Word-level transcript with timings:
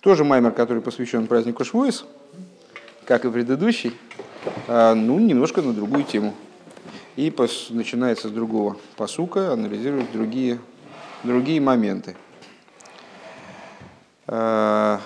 Тоже 0.00 0.22
маймер, 0.22 0.52
который 0.52 0.80
посвящен 0.80 1.26
празднику 1.26 1.64
Швуис, 1.64 2.04
как 3.04 3.24
и 3.24 3.30
предыдущий, 3.30 3.92
а, 4.68 4.94
ну, 4.94 5.18
немножко 5.18 5.60
на 5.60 5.72
другую 5.72 6.04
тему. 6.04 6.34
И 7.16 7.34
начинается 7.70 8.28
с 8.28 8.30
другого 8.30 8.76
посука, 8.96 9.52
анализирует 9.52 10.12
другие, 10.12 10.60
другие 11.24 11.60
моменты. 11.60 12.14
А, 14.28 15.00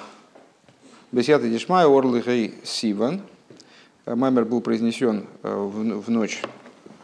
Бесята 1.10 1.48
Дишмай 1.48 1.86
Орлыхай 1.86 2.54
Сиван. 2.62 3.22
Маймер 4.04 4.44
был 4.44 4.60
произнесен 4.60 5.26
в 5.42 6.10
ночь 6.10 6.42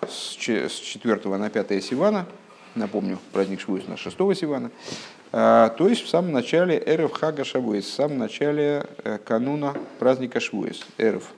с 0.07 0.35
4 0.37 1.37
на 1.37 1.49
5 1.49 1.83
Сивана, 1.83 2.27
напомню, 2.75 3.19
праздник 3.33 3.61
Швуис 3.61 3.87
на 3.89 3.97
6 3.97 4.17
Сивана, 4.35 4.71
а, 4.71 5.18
то 5.31 5.89
есть 5.89 6.03
в 6.03 6.09
самом 6.09 6.33
начале 6.33 6.83
Эрев 6.85 7.13
Хага 7.13 7.45
Шавуис, 7.45 7.85
в 7.85 7.93
самом 7.93 8.19
начале 8.19 8.85
э, 9.05 9.19
кануна 9.19 9.75
праздника 9.99 10.41
Швуис. 10.41 10.87
Эрев 10.97 11.33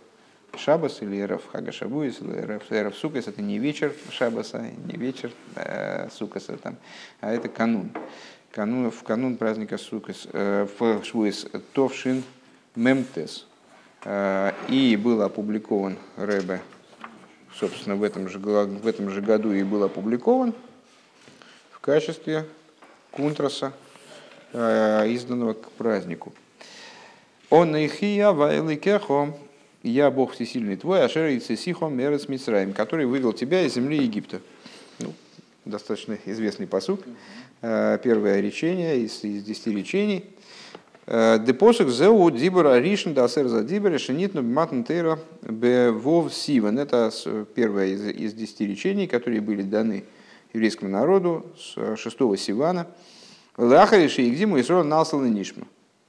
Шабас 0.57 1.03
или 1.03 1.21
Эрев 1.21 1.43
Хага 1.51 1.73
Шавуис, 1.73 2.21
или 2.21 2.33
Эрев, 2.33 2.63
Эрев 2.71 2.97
Сукас, 2.97 3.27
это 3.27 3.43
не 3.43 3.59
вечер 3.59 3.93
Шабаса, 4.11 4.65
не 4.87 4.97
вечер 4.97 5.33
э, 5.57 6.09
Сукаса, 6.11 6.57
там, 6.57 6.77
а 7.21 7.33
это 7.33 7.49
канун. 7.49 7.91
канун. 8.53 8.91
В 8.91 9.03
канун 9.03 9.37
праздника 9.37 9.79
Сукас, 9.79 10.29
э, 10.33 10.67
в 10.79 11.05
Швуис 11.05 11.47
Товшин 11.73 12.23
Мемтес. 12.77 13.47
Э, 14.05 14.53
и 14.69 14.97
был 14.97 15.23
опубликован 15.23 15.99
Рэбе 16.17 16.61
собственно, 17.55 17.97
в 17.97 18.03
этом 18.03 18.29
же, 18.29 18.39
в 18.39 18.87
этом 18.87 19.11
же 19.11 19.21
году 19.21 19.53
и 19.53 19.63
был 19.63 19.83
опубликован 19.85 20.55
в 21.71 21.81
качестве 21.81 22.47
кунтраса, 23.11 23.73
э, 24.53 25.09
изданного 25.11 25.55
к 25.55 25.71
празднику. 25.73 26.33
Он 27.51 27.77
ихия 27.77 28.31
вайликехо, 28.31 29.35
я 29.83 30.11
Бог 30.11 30.33
всесильный 30.33 30.77
твой, 30.77 31.05
ашер 31.05 31.27
и 31.27 31.41
цесихо 31.41 31.89
мерец 31.89 32.29
Мицраим, 32.29 32.73
который 32.73 33.07
вывел 33.07 33.33
тебя 33.33 33.63
из 33.63 33.75
земли 33.75 33.99
Египта. 33.99 34.41
Ну, 34.99 35.13
достаточно 35.65 36.19
известный 36.27 36.67
посуд. 36.67 37.03
Э, 37.63 37.99
первое 38.03 38.41
речение 38.41 38.99
из, 38.99 39.25
из 39.25 39.43
десяти 39.45 39.75
речений– 39.75 40.25
Депосок 41.11 41.89
зеу 41.89 42.31
дибора 42.31 42.79
ришн 42.79 43.15
да 43.15 43.27
сэр 43.27 43.49
за 43.49 43.65
дибора 43.65 43.99
шенит 43.99 44.33
но 44.33 44.43
матн 44.43 44.83
тейра 44.83 45.19
бевов 45.43 46.33
сиван. 46.33 46.79
Это 46.79 47.11
первое 47.57 47.87
из, 47.87 48.07
из 48.07 48.33
десяти 48.33 48.65
речений, 48.65 49.09
которые 49.09 49.41
были 49.41 49.63
даны 49.63 50.05
еврейскому 50.53 50.91
народу 50.91 51.47
с 51.57 51.97
шестого 51.97 52.37
сивана. 52.37 52.87
Лахариши 53.57 54.23
и 54.23 54.31
гдиму 54.31 54.61
Исрол 54.61 54.85
насал 54.85 55.21
нишма. 55.23 55.67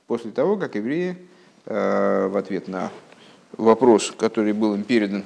После 0.07 0.31
того, 0.31 0.57
как 0.57 0.75
евреи 0.75 1.17
э, 1.65 2.27
в 2.27 2.37
ответ 2.37 2.67
на 2.67 2.91
вопрос, 3.57 4.13
который 4.17 4.53
был 4.53 4.73
им 4.73 4.83
передан 4.83 5.23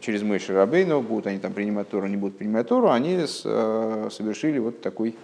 через 0.00 0.22
Мойши 0.22 0.52
Рабейну, 0.52 1.00
будут 1.00 1.26
они 1.26 1.38
там 1.38 1.52
принимать 1.52 1.88
Тору, 1.88 2.06
не 2.06 2.16
будут 2.16 2.38
принимать 2.38 2.68
Тору, 2.68 2.90
они 2.90 3.18
э, 3.18 4.08
совершили 4.10 4.58
вот 4.58 4.80
такой 4.80 5.16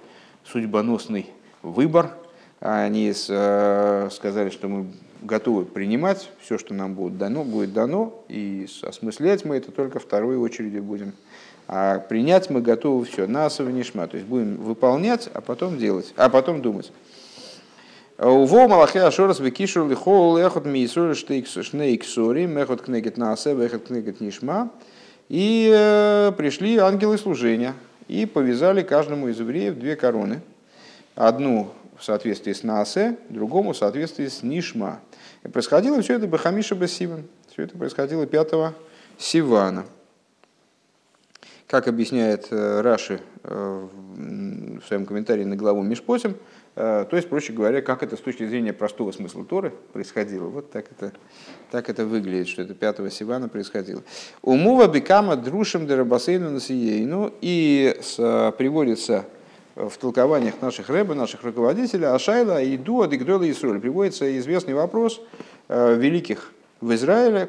судьбоносный 0.45 1.27
выбор– 1.63 2.15
они 2.61 3.13
э, 3.29 4.09
сказали, 4.13 4.51
что 4.51 4.69
мы 4.69 4.87
готовы 5.23 5.65
принимать 5.65 6.31
все, 6.41 6.59
что 6.59 6.75
нам 6.75 6.95
будет 6.95 7.17
дано, 7.17 7.43
будет 7.43 7.73
дано, 7.73 8.23
и 8.29 8.69
осмыслять 8.83 9.45
мы 9.45 9.57
это 9.57 9.73
только 9.73 9.99
второй 9.99 10.37
очереди 10.37 10.79
будем. 10.79 11.15
А 11.73 12.01
принять 12.01 12.51
мы 12.51 12.63
готовы 12.63 13.05
все, 13.05 13.29
насов 13.29 13.69
нишма, 13.69 14.09
то 14.09 14.17
есть 14.17 14.27
будем 14.27 14.57
выполнять, 14.57 15.31
а 15.33 15.41
потом 15.41 15.79
делать, 15.79 16.13
а 16.17 16.29
потом 16.29 16.63
думать. 16.63 16.91
Уво 18.19 18.67
малахе 18.67 19.03
ашорас 19.03 19.39
векишур 19.39 19.89
лихол 19.89 20.37
эхот 20.37 20.67
миисур 20.67 21.15
шнейк 21.15 22.05
сори, 22.05 22.47
мехот 22.47 22.83
кнегет 22.83 23.17
насе, 23.17 23.55
вехот 23.55 23.87
кнегет 23.87 24.21
нишма. 24.21 24.71
И 25.29 25.71
э, 25.73 26.33
пришли 26.37 26.77
ангелы 26.77 27.17
служения 27.17 27.75
и 28.09 28.27
повязали 28.27 28.83
каждому 28.83 29.29
из 29.29 29.39
евреев 29.39 29.79
две 29.79 29.95
короны. 29.95 30.41
Одну 31.15 31.71
в 31.97 32.03
соответствии 32.03 32.53
с 32.53 32.65
Наасе, 32.65 33.17
другому 33.29 33.75
в 33.75 33.77
соответствии 33.77 34.27
с 34.27 34.43
Нишма. 34.43 34.99
И 35.45 35.49
происходило 35.49 36.03
все 36.03 36.17
это 36.17 36.27
Бахамиша 36.27 36.75
Басиван. 36.75 37.29
Все 37.53 37.63
это 37.63 37.79
происходило 37.79 38.27
5 38.27 38.75
Сивана. 39.19 39.85
Как 41.71 41.87
объясняет 41.87 42.49
э, 42.51 42.81
Раши 42.81 43.21
э, 43.45 43.87
в 44.17 44.85
своем 44.89 45.07
комментарии 45.07 45.45
на 45.45 45.55
главу 45.55 45.83
Мишпотим, 45.83 46.35
э, 46.75 47.07
то 47.09 47.17
есть, 47.17 47.29
проще 47.29 47.53
говоря, 47.53 47.81
как 47.81 48.03
это 48.03 48.17
с 48.17 48.19
точки 48.19 48.45
зрения 48.45 48.73
простого 48.73 49.13
смысла 49.13 49.45
Торы 49.45 49.73
происходило. 49.93 50.49
Вот 50.49 50.73
так 50.73 50.87
это, 50.91 51.13
так 51.71 51.89
это 51.89 52.05
выглядит, 52.05 52.49
что 52.49 52.63
это 52.63 52.75
5 52.75 53.13
Сивана 53.13 53.49
происходило. 53.49 54.03
Умува 54.43 54.89
бикама 54.89 55.37
друшем 55.37 55.87
дерабасейну 55.87 56.51
насиейну. 56.51 57.33
И 57.41 58.01
приводится 58.59 59.27
в 59.77 59.97
толкованиях 59.97 60.61
наших 60.61 60.89
рэба, 60.89 61.15
наших 61.15 61.45
руководителей, 61.45 62.07
Ашайла 62.07 62.61
и 62.61 62.77
Дуа 62.77 63.07
Дигдола 63.07 63.49
Исроль 63.49 63.79
приводится 63.79 64.37
известный 64.39 64.75
вопрос 64.75 65.21
великих 65.69 66.51
в 66.81 66.93
Израиле, 66.95 67.49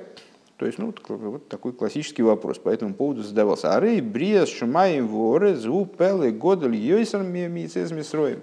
то 0.62 0.68
есть, 0.68 0.78
ну, 0.78 0.94
вот 1.08 1.50
такой 1.50 1.74
классический 1.74 2.22
вопрос 2.22 2.60
по 2.60 2.70
этому 2.70 2.94
поводу 2.94 3.24
задавался. 3.24 3.76
Ары, 3.76 4.00
Бриас, 4.00 4.48
Шумаем, 4.48 5.08
Воре, 5.08 5.56
Зу, 5.56 5.88
Пелы, 5.88 6.32
Годель, 6.32 6.76
Йойсер, 6.76 7.24
Мицез, 7.24 7.90
Мисроем. 7.90 8.42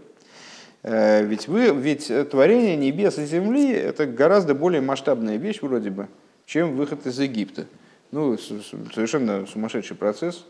Э, 0.82 1.24
ведь, 1.24 1.46
вы, 1.46 1.70
ведь 1.70 2.10
творение 2.28 2.74
небес 2.74 3.18
и 3.18 3.24
земли– 3.24 3.70
это 3.72 4.04
гораздо 4.04 4.56
более 4.56 4.80
масштабная 4.80 5.36
вещь 5.36 5.62
вроде 5.62 5.90
бы, 5.90 6.08
чем 6.44 6.74
выход 6.74 7.06
из 7.06 7.20
Египта. 7.20 7.66
Ну, 8.10 8.36
совершенно 8.36 9.46
сумасшедший 9.46 9.96
процесс. 9.96 10.44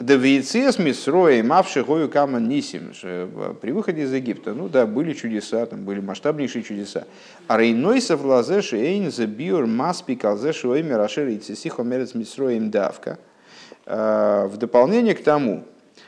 Давиецес 0.00 0.78
мисрои 0.78 1.42
мавши 1.42 1.84
гою 1.84 2.08
кама 2.08 2.40
нисим. 2.40 2.92
При 3.60 3.70
выходе 3.70 4.02
из 4.04 4.12
Египта, 4.14 4.54
ну 4.54 4.66
да, 4.66 4.86
были 4.86 5.12
чудеса, 5.12 5.66
там 5.66 5.84
были 5.84 6.00
масштабнейшие 6.00 6.62
чудеса. 6.62 7.04
А 7.48 7.58
рейнойсов 7.58 8.24
лазеш 8.24 8.72
эйн 8.72 9.10
за 9.10 9.26
биор 9.26 9.66
маспи 9.66 10.16
калзеш 10.16 10.64
ойми 10.64 10.94
рашири 10.94 11.36
цисихо 11.36 11.82
мерец 11.82 12.14
мисроим 12.14 12.70
давка. 12.70 13.18
А, 13.84 14.46
в 14.46 14.56
дополнение 14.56 15.14
к 15.14 15.22
тому, 15.22 15.64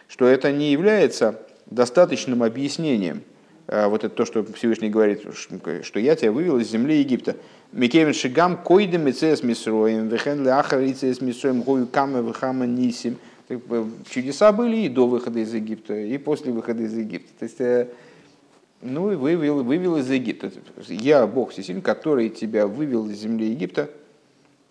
что 0.08 0.26
это 0.26 0.50
не 0.52 0.72
является 0.72 1.40
достаточным 1.66 2.42
объяснением, 2.42 3.22
а, 3.66 3.88
вот 3.88 4.04
это 4.04 4.14
то, 4.14 4.24
что 4.24 4.42
Всевышний 4.54 4.88
говорит, 4.88 5.20
что 5.82 6.00
я 6.00 6.16
тебя 6.16 6.32
вывел 6.32 6.58
из 6.58 6.70
земли 6.70 6.98
Египта. 6.98 7.36
Микевин 7.72 8.14
шигам 8.14 8.56
койдем 8.56 9.06
и 9.08 9.12
цес 9.12 9.42
мисроим, 9.42 10.08
вехен 10.08 10.42
леахар 10.42 10.80
и 10.80 10.94
цес 10.94 11.20
мисроим, 11.20 11.60
гою 11.60 11.86
кама 11.86 12.20
вехама 12.20 12.64
нисим– 12.64 13.18
чудеса 14.10 14.52
были 14.52 14.78
и 14.78 14.88
до 14.88 15.06
выхода 15.06 15.40
из 15.40 15.52
Египта, 15.52 15.94
и 15.94 16.18
после 16.18 16.52
выхода 16.52 16.82
из 16.82 16.96
Египта. 16.96 17.30
То 17.38 17.42
есть, 17.44 17.60
э, 17.60 17.88
ну 18.80 19.12
и 19.12 19.16
вывел, 19.16 19.62
вывел 19.62 19.96
из 19.96 20.10
Египта. 20.10 20.50
Я 20.88 21.26
Бог 21.26 21.50
Всесильный, 21.50 21.82
который 21.82 22.28
тебя 22.28 22.66
вывел 22.66 23.08
из 23.08 23.20
земли 23.20 23.50
Египта. 23.50 23.90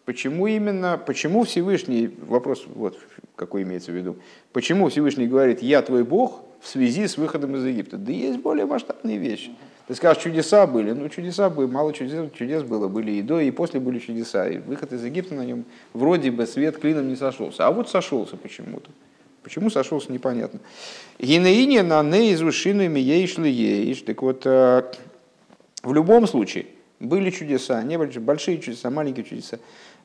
Почему 0.06 0.48
именно, 0.48 0.98
почему 0.98 1.44
Всевышний, 1.44 2.10
вопрос 2.22 2.66
вот 2.68 2.98
какой 3.36 3.64
имеется 3.64 3.92
в 3.92 3.96
виду, 3.96 4.18
почему 4.52 4.90
Всевышний 4.90 5.28
говорит, 5.28 5.62
я 5.62 5.82
твой 5.82 6.04
Бог 6.04 6.42
в 6.60 6.68
связи 6.68 7.08
с 7.08 7.18
выходом 7.18 7.56
из 7.56 7.66
Египта? 7.66 7.98
Да 7.98 8.12
есть 8.12 8.40
более 8.40 8.66
масштабные 8.66 9.18
вещи. 9.18 9.52
Ты 9.88 9.96
скажешь, 9.96 10.24
чудеса 10.24 10.68
были. 10.68 10.92
Ну, 10.92 11.10
чудеса 11.10 11.50
были, 11.50 11.68
мало 11.68 11.94
чудес, 11.94 12.32
чудес 12.38 12.64
было. 12.64 12.88
Были 12.88 13.12
и 13.12 13.22
до, 13.22 13.40
и 13.40 13.52
после 13.52 13.80
были 13.80 14.00
чудеса. 14.00 14.48
И 14.48 14.58
выход 14.58 14.94
из 14.94 15.04
Египта 15.04 15.36
на 15.36 15.46
нем 15.46 15.66
вроде 15.94 16.32
бы 16.32 16.46
свет 16.46 16.78
клином 16.78 17.10
не 17.10 17.16
сошелся. 17.16 17.68
А 17.68 17.72
вот 17.72 17.90
сошелся 17.90 18.38
почему-то. 18.38 18.90
Почему 19.44 19.70
сошелся, 19.70 20.12
непонятно. 20.12 20.60
Гинеине 21.20 21.82
на 21.82 22.04
неизушинами 22.04 23.00
ейшли 23.00 23.50
ейш. 23.50 24.04
Так 24.04 24.22
вот, 24.22 24.44
э, 24.46 24.84
в 25.82 25.94
любом 25.94 26.28
случае, 26.28 26.68
были 27.00 27.32
чудеса, 27.32 27.82
не 27.82 27.98
были 27.98 28.18
большие 28.20 28.60
чудеса, 28.60 28.92
маленькие 28.92 29.26
чудеса. 29.26 29.58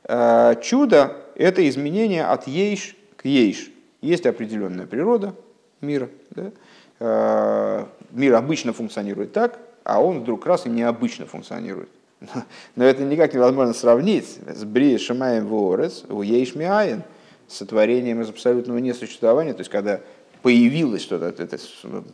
Э, 0.03 0.55
чудо– 0.63 1.17
это 1.35 1.67
изменение 1.69 2.25
от 2.25 2.47
ейш 2.47 2.95
к 3.15 3.25
ейш. 3.25 3.69
Есть 4.01 4.25
определенная 4.25 4.87
природа 4.87 5.35
мира. 5.81 6.09
Да? 6.31 6.51
Э, 6.99 7.85
мир 8.11 8.33
обычно 8.33 8.73
функционирует 8.73 9.33
так, 9.33 9.59
а 9.87 10.01
он 10.01 10.19
вдруг 10.19 10.45
раз 10.45 10.65
и 10.65 10.69
необычно 10.69 11.25
функционирует. 11.25 11.87
Но 12.75 12.83
это 12.83 13.03
никак 13.03 13.33
невозможно 13.33 13.73
сравнить 13.73 14.37
с 14.45 14.65
Брия 14.65 14.97
Шамаем 14.97 15.47
Ворец, 15.47 16.03
у 16.09 16.21
Ейшмиаин, 16.21 17.03
сотворением 17.47 18.21
из 18.21 18.29
абсолютного 18.29 18.79
несуществования, 18.79 19.53
то 19.53 19.61
есть 19.61 19.71
когда 19.71 20.01
появилось 20.41 21.03
что-то, 21.03 21.27
это 21.27 21.57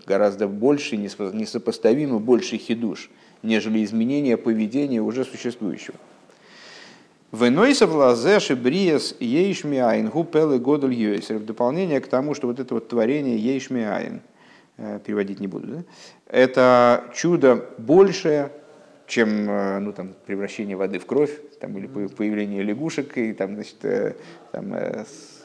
гораздо 0.06 0.48
больше, 0.48 0.98
несопоставимо 0.98 2.20
больше 2.20 2.58
хидуш, 2.58 3.10
нежели 3.42 3.84
изменение 3.84 4.38
поведения 4.38 5.02
уже 5.02 5.26
существующего. 5.26 5.98
Венойсов 7.32 7.92
лазеши 7.92 8.56
бриес 8.56 9.16
ейшмиаин 9.20 10.10
гупелы 10.10 10.58
йойсер. 10.94 11.40
В 11.40 11.46
дополнение 11.46 12.00
к 12.02 12.08
тому, 12.08 12.36
что 12.36 12.46
вот 12.46 12.60
это 12.60 12.76
вот 12.76 12.90
творение 12.90 13.36
ейшмиаин– 13.40 14.22
переводить 15.06 15.40
не 15.40 15.48
буду, 15.48 15.68
да? 15.68 15.84
это 16.28 17.06
чудо 17.14 17.66
большее, 17.78 18.52
чем 19.06 19.46
ну, 19.84 19.92
там, 19.94 20.14
превращение 20.26 20.76
воды 20.76 20.98
в 20.98 21.06
кровь, 21.06 21.32
там, 21.60 21.78
или 21.78 21.88
появление 21.88 22.64
лягушек, 22.64 23.18
и 23.18 23.34
там, 23.34 23.56
значит, 23.56 23.76
там, 24.52 24.74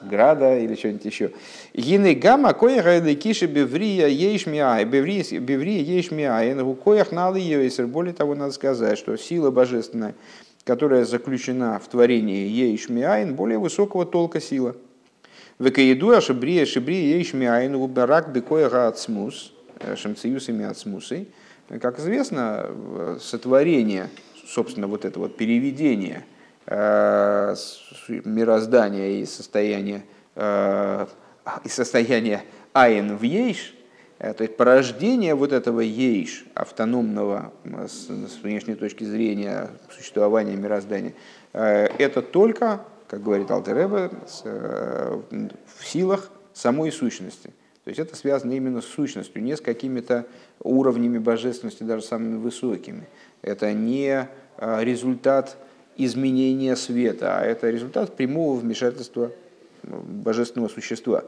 града 0.03 0.59
или 0.59 0.75
что-нибудь 0.75 1.05
еще. 1.05 1.33
Гины 1.75 2.15
гамма 2.15 2.55
коях 2.55 2.87
киши 3.19 3.47
беврия 3.47 4.07
ейш 4.07 4.47
миай, 4.47 4.85
беврия 4.85 5.83
ейш 5.83 6.11
миай, 6.11 6.55
у 6.61 6.75
коях 6.75 7.13
налы 7.13 7.41
йойсер. 7.41 7.87
Более 7.87 8.15
того, 8.15 8.35
надо 8.35 8.53
сказать, 8.53 8.99
что 8.99 9.17
сила 9.17 9.51
божественная, 9.51 10.15
которая 10.65 11.05
заключена 11.05 11.79
в 11.79 11.89
творении 11.89 12.47
ейш 12.47 12.89
миайн, 12.89 13.35
более 13.35 13.59
высокого 13.59 14.07
толка 14.07 14.41
сила. 14.41 14.77
Векаедуа 15.59 16.21
шибрия 16.21 16.67
шибрия 16.67 17.17
ейш 17.17 17.33
миайн, 17.33 17.75
убарак 17.75 18.33
бекояга 18.33 18.89
ацмус, 18.89 19.53
э, 19.81 19.97
шамциюсами 19.97 20.65
ацмусой. 20.65 21.29
Как 21.81 21.99
известно, 21.99 22.71
сотворение, 23.21 24.09
собственно, 24.47 24.87
вот 24.87 25.05
это 25.05 25.19
вот 25.19 25.37
переведение– 25.37 26.25
Э, 26.71 27.55
мироздания 28.27 29.23
и 29.23 29.25
состояния, 29.25 30.05
э, 30.35 31.07
и 31.65 31.69
состояния 31.71 32.45
айн 32.75 33.17
в 33.17 33.23
ейш, 33.23 33.75
то 34.19 34.43
есть 34.43 34.59
порождение 34.59 35.35
вот 35.35 35.53
этого 35.53 35.81
ейш, 35.81 36.45
автономного 36.53 37.53
с 37.65 38.39
внешней 38.43 38.75
точки 38.75 39.05
зрения 39.05 39.71
существования 39.91 40.57
мироздания, 40.57 41.15
это 41.53 42.21
только, 42.21 42.83
как 43.09 43.23
говорит 43.23 43.51
Алтереба, 43.51 44.11
в 44.45 45.85
силах 45.85 46.31
самой 46.53 46.93
сущности. 46.93 47.53
То 47.85 47.91
есть 47.91 47.99
это 47.99 48.15
связано 48.17 48.53
именно 48.53 48.83
с 48.83 48.85
сущностью, 48.85 49.43
не 49.43 49.57
с 49.57 49.61
какими-то 49.63 50.27
уровнями 50.63 51.19
божественности, 51.19 51.83
даже 51.85 52.03
самыми 52.03 52.37
высокими. 52.37 53.09
Это 53.41 53.73
не 53.73 54.29
результат 54.59 55.57
изменения 55.97 56.77
света, 56.77 57.39
а 57.39 57.45
это 57.45 57.71
результат 57.71 58.15
прямого 58.15 58.59
вмешательства 58.59 59.33
божественного 59.83 60.69
существа. 60.69 61.25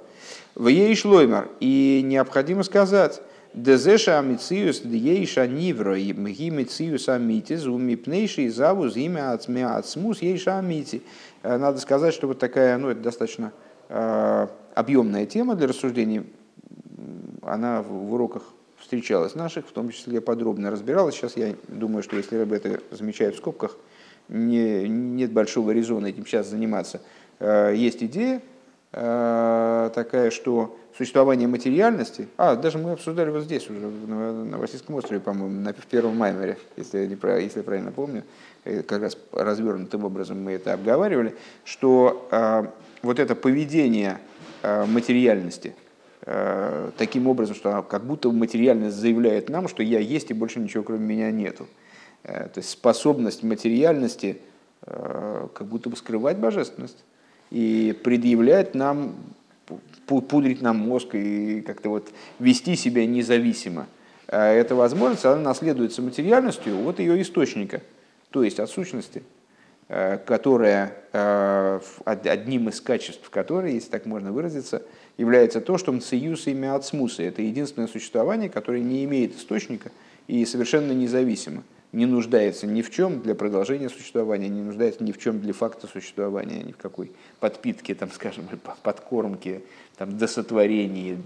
В 0.54 0.68
ей 0.68 0.94
шлоймар. 0.94 1.48
И 1.60 2.02
необходимо 2.04 2.62
сказать, 2.62 3.22
Дезеша 3.52 4.20
амициус 4.20 4.80
дьейша 4.80 5.48
нивро 5.48 5.96
мги 5.96 6.50
мициус 6.50 7.08
амитис 7.08 7.64
умипнейший 7.64 8.48
завуз 8.48 8.96
имя 8.96 9.34
ацмус 9.34 10.22
ейша 10.22 10.58
амити. 10.58 11.02
Надо 11.42 11.78
сказать, 11.78 12.14
что 12.14 12.28
вот 12.28 12.38
такая, 12.38 12.78
ну 12.78 12.90
это 12.90 13.00
достаточно 13.00 13.52
э, 13.88 14.46
объемная 14.74 15.26
тема 15.26 15.56
для 15.56 15.66
рассуждений. 15.66 16.22
Она 17.42 17.82
в 17.82 18.14
уроках 18.14 18.44
встречалась 18.78 19.34
наших, 19.34 19.66
в 19.66 19.72
том 19.72 19.90
числе 19.90 20.20
подробно 20.20 20.70
разбиралась. 20.70 21.16
Сейчас 21.16 21.36
я 21.36 21.56
думаю, 21.66 22.04
что 22.04 22.16
если 22.16 22.36
об 22.36 22.52
это 22.52 22.80
замечают 22.92 23.34
в 23.34 23.38
скобках, 23.38 23.76
не, 24.28 24.88
нет 24.88 25.32
большого 25.32 25.72
резона 25.72 26.06
этим 26.06 26.24
сейчас 26.24 26.46
заниматься. 26.46 27.00
Э, 27.40 27.72
есть 27.74 28.00
идея 28.04 28.42
такая, 28.92 30.30
что 30.30 30.76
существование 30.96 31.46
материальности, 31.46 32.28
а, 32.36 32.56
даже 32.56 32.78
мы 32.78 32.92
обсуждали 32.92 33.30
вот 33.30 33.44
здесь 33.44 33.70
уже, 33.70 33.86
на, 33.86 34.44
на 34.44 34.58
острове, 34.58 35.20
по-моему, 35.20 35.60
на, 35.60 35.72
в 35.72 35.86
первом 35.86 36.16
маймере, 36.16 36.58
если 36.76 36.98
я, 36.98 37.06
не, 37.06 37.16
если 37.42 37.60
я 37.60 37.62
правильно 37.62 37.92
помню, 37.92 38.24
э, 38.64 38.82
как 38.82 39.02
раз 39.02 39.16
развернутым 39.32 40.04
образом 40.04 40.42
мы 40.42 40.52
это 40.52 40.72
обговаривали, 40.72 41.36
что 41.64 42.28
э, 42.32 42.64
вот 43.02 43.18
это 43.18 43.34
поведение 43.34 44.18
э, 44.62 44.84
материальности, 44.86 45.74
таким 46.98 47.28
образом, 47.28 47.56
что 47.56 47.82
как 47.82 48.04
будто 48.04 48.30
материальность 48.30 48.94
заявляет 48.94 49.48
нам, 49.48 49.68
что 49.68 49.82
я 49.82 50.00
есть 50.00 50.30
и 50.30 50.34
больше 50.34 50.60
ничего 50.60 50.82
кроме 50.82 51.06
меня 51.06 51.30
нету. 51.30 51.66
Э, 52.22 52.48
то 52.48 52.58
есть 52.58 52.70
способность 52.70 53.42
материальности 53.42 54.40
э, 54.82 55.48
как 55.54 55.66
будто 55.66 55.88
бы 55.88 55.96
скрывать 55.96 56.38
божественность 56.38 57.04
и 57.50 57.96
предъявлять 58.04 58.74
нам, 58.74 59.14
пудрить 60.06 60.62
нам 60.62 60.76
мозг 60.78 61.14
и 61.14 61.60
как-то 61.60 61.90
вот 61.90 62.08
вести 62.38 62.76
себя 62.76 63.06
независимо. 63.06 63.86
А 64.28 64.48
эта 64.48 64.74
возможность, 64.74 65.24
она 65.24 65.36
наследуется 65.36 66.02
материальностью 66.02 66.86
от 66.88 67.00
ее 67.00 67.20
источника, 67.22 67.80
то 68.30 68.42
есть 68.44 68.60
от 68.60 68.70
сущности, 68.70 69.22
э, 69.88 70.18
которая, 70.24 70.96
одним 72.04 72.68
из 72.68 72.80
качеств 72.80 73.28
которой, 73.30 73.74
если 73.74 73.90
так 73.90 74.06
можно 74.06 74.32
выразиться, 74.32 74.82
является 75.18 75.60
то, 75.60 75.78
что 75.78 75.92
мциюс 75.92 76.46
имя 76.46 76.76
ацмуса. 76.76 77.22
Это 77.24 77.42
единственное 77.42 77.88
существование, 77.88 78.48
которое 78.48 78.82
не 78.82 79.04
имеет 79.04 79.36
источника 79.36 79.90
и 80.28 80.44
совершенно 80.44 80.92
независимо 80.92 81.62
не 81.92 82.06
нуждается 82.06 82.66
ни 82.66 82.82
в 82.82 82.90
чем 82.90 83.20
для 83.20 83.34
продолжения 83.34 83.88
существования, 83.88 84.48
не 84.48 84.62
нуждается 84.62 85.02
ни 85.02 85.12
в 85.12 85.18
чем 85.18 85.40
для 85.40 85.52
факта 85.52 85.86
существования, 85.88 86.62
ни 86.62 86.72
в 86.72 86.76
какой 86.76 87.10
подпитке, 87.40 87.94
там, 87.94 88.10
скажем, 88.12 88.48
подкормке, 88.82 89.62
там, 89.96 90.16
досотворении. 90.16 91.18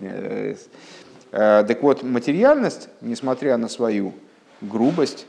Э, 1.32 1.64
так 1.66 1.82
вот, 1.82 2.02
материальность, 2.02 2.88
несмотря 3.02 3.58
на 3.58 3.68
свою 3.68 4.14
грубость, 4.62 5.26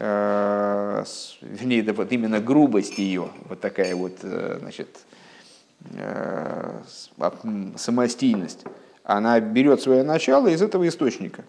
э, 0.00 1.04
вернее, 1.42 1.82
да, 1.82 1.92
вот 1.92 2.10
именно 2.10 2.40
грубость 2.40 2.98
ее, 2.98 3.28
вот 3.48 3.60
такая 3.60 3.94
вот, 3.94 4.18
э, 4.22 4.58
значит, 4.60 4.88
самостийность, 7.76 8.64
она 9.02 9.40
берет 9.40 9.82
свое 9.82 10.04
начало 10.04 10.46
из 10.46 10.62
этого 10.62 10.86
источника. 10.86 11.44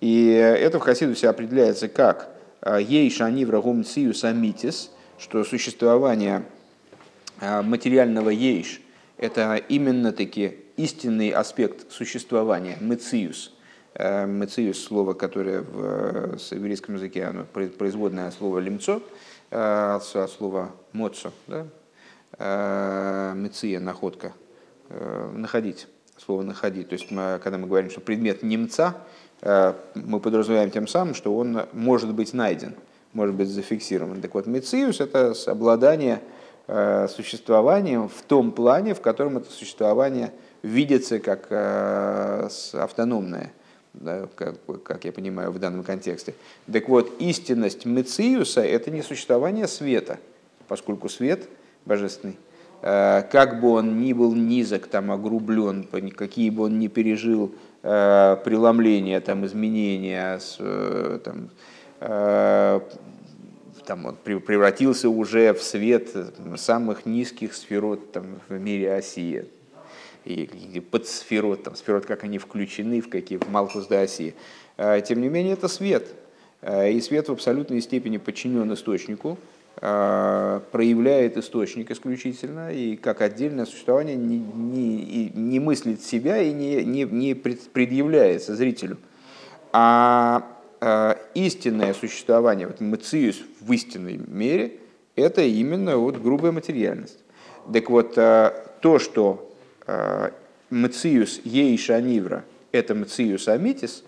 И 0.00 0.30
это 0.30 0.80
в 0.80 0.82
Хасидусе 0.82 1.28
определяется 1.28 1.88
как 1.88 2.28
Э, 2.28 2.37
ей 2.66 3.10
шани 3.10 3.44
врагом 3.44 3.84
циюс 3.84 4.24
амитис, 4.24 4.90
что 5.18 5.44
существование 5.44 6.44
э, 7.40 7.62
материального 7.62 8.30
ейш– 8.30 8.80
это 9.16 9.56
именно 9.56 10.12
таки 10.12 10.58
истинный 10.76 11.30
аспект 11.30 11.90
существования, 11.90 12.78
мециус. 12.80 13.54
Э, 13.94 14.26
мециус– 14.26 14.82
слово, 14.84 15.14
которое 15.14 15.62
в 15.62 16.38
еврейском 16.50 16.96
языке, 16.96 17.24
оно 17.24 17.44
производное 17.44 18.28
от 18.28 18.34
слова 18.34 18.58
лимцо, 18.58 19.02
от 19.50 20.04
слова 20.04 20.72
моцо, 20.92 21.32
да? 21.46 21.66
меция– 23.34 23.80
находка, 23.80 24.34
находить, 25.32 25.88
слово 26.18 26.42
находить. 26.42 26.90
То 26.90 26.92
есть, 26.92 27.08
когда 27.08 27.56
мы 27.56 27.66
говорим, 27.66 27.90
что 27.90 28.00
предмет 28.00 28.42
немца– 28.42 28.96
Э, 29.06 29.27
мы 29.42 30.20
подразумеваем 30.20 30.70
тем 30.70 30.86
самым, 30.86 31.14
что 31.14 31.36
он 31.36 31.62
может 31.72 32.12
быть 32.12 32.32
найден, 32.32 32.74
может 33.12 33.34
быть 33.34 33.48
зафиксирован. 33.48 34.20
Так 34.20 34.34
вот, 34.34 34.46
мециус– 34.46 35.00
это 35.00 35.34
обладание 35.46 36.20
э, 36.66 37.06
существованием 37.08 38.08
в 38.08 38.22
том 38.22 38.52
плане, 38.52 38.94
в 38.94 39.00
котором 39.00 39.38
это 39.38 39.50
существование 39.50 40.32
видится 40.62 41.20
как 41.20 41.46
э, 41.50 42.48
автономное, 42.72 43.52
да, 43.94 44.28
как, 44.34 44.56
как 44.82 45.04
я 45.04 45.12
понимаю 45.12 45.52
в 45.52 45.58
данном 45.58 45.84
контексте. 45.84 46.34
Так 46.70 46.88
вот, 46.88 47.12
истинность 47.20 47.84
Мециуса– 47.84 48.60
это 48.62 48.90
не 48.90 49.02
существование 49.02 49.68
света, 49.68 50.18
поскольку 50.66 51.08
свет 51.08 51.48
божественный, 51.84 52.36
как 52.80 53.60
бы 53.60 53.70
он 53.70 54.00
ни 54.00 54.12
был 54.12 54.34
низок, 54.34 54.86
там, 54.86 55.10
огрублен, 55.10 55.88
какие 56.16 56.50
бы 56.50 56.64
он 56.64 56.78
ни 56.78 56.86
пережил 56.86 57.52
Э, 57.52 57.67
преломления, 57.82 59.20
там, 59.20 59.46
изменения, 59.46 60.40
э, 60.58 61.18
там, 61.22 61.50
э, 62.00 62.80
там 63.86 64.06
он 64.06 64.16
превратился 64.16 65.08
уже 65.08 65.54
в 65.54 65.62
свет 65.62 66.08
самых 66.56 67.06
низких 67.06 67.54
сферот 67.54 68.12
там, 68.12 68.40
в 68.48 68.58
мире 68.58 68.94
Осии. 68.94 69.46
И 70.24 70.82
подсферот, 70.90 71.62
там, 71.62 71.74
сферот, 71.74 72.04
как 72.04 72.24
они 72.24 72.36
включены, 72.38 73.00
в 73.00 73.08
какие 73.08 73.38
в 73.38 73.48
Малхус 73.48 73.86
до 73.86 74.02
Осии. 74.02 74.34
Тем 74.76 75.22
не 75.22 75.28
менее, 75.30 75.54
это 75.54 75.68
свет. 75.68 76.06
И 76.62 77.00
свет 77.00 77.28
в 77.28 77.32
абсолютной 77.32 77.80
степени 77.80 78.18
подчинен 78.18 78.70
источнику, 78.74 79.38
проявляет 79.80 81.36
источник 81.36 81.90
исключительно 81.90 82.72
и 82.72 82.96
как 82.96 83.20
отдельное 83.20 83.64
существование 83.64 84.16
не, 84.16 84.38
не, 84.38 85.30
не 85.34 85.60
мыслит 85.60 86.02
себя 86.02 86.42
и 86.42 86.52
не, 86.52 86.84
не, 86.84 87.04
не 87.04 87.34
предъявляется 87.34 88.56
зрителю. 88.56 88.98
А, 89.72 90.46
а 90.80 91.18
истинное 91.34 91.94
существование, 91.94 92.66
вот 92.66 92.80
мациус 92.80 93.40
в 93.60 93.72
истинной 93.72 94.20
мере, 94.26 94.78
это 95.16 95.42
именно 95.42 95.96
вот 95.96 96.18
грубая 96.18 96.52
материальность. 96.52 97.18
Так 97.72 97.90
вот, 97.90 98.14
а, 98.16 98.50
то, 98.80 98.98
что 98.98 99.52
а, 99.86 100.32
мациус 100.70 101.40
ейша 101.44 102.00
нивра, 102.00 102.44
это 102.72 102.94
мациус 102.94 103.48
амитис 103.48 104.04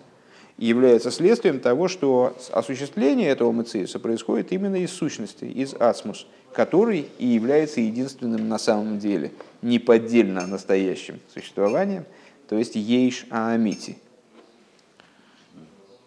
является 0.67 1.09
следствием 1.09 1.59
того, 1.59 1.87
что 1.87 2.37
осуществление 2.51 3.29
этого 3.29 3.51
мациуса 3.51 3.97
происходит 3.97 4.51
именно 4.51 4.75
из 4.75 4.91
сущности, 4.91 5.45
из 5.45 5.73
асмус, 5.73 6.27
который 6.53 7.07
и 7.17 7.25
является 7.25 7.81
единственным 7.81 8.47
на 8.47 8.59
самом 8.59 8.99
деле, 8.99 9.31
неподдельно 9.63 10.45
настоящим 10.45 11.19
существованием, 11.33 12.05
то 12.47 12.57
есть 12.57 12.75
ейш 12.75 13.25
аамити. 13.31 13.97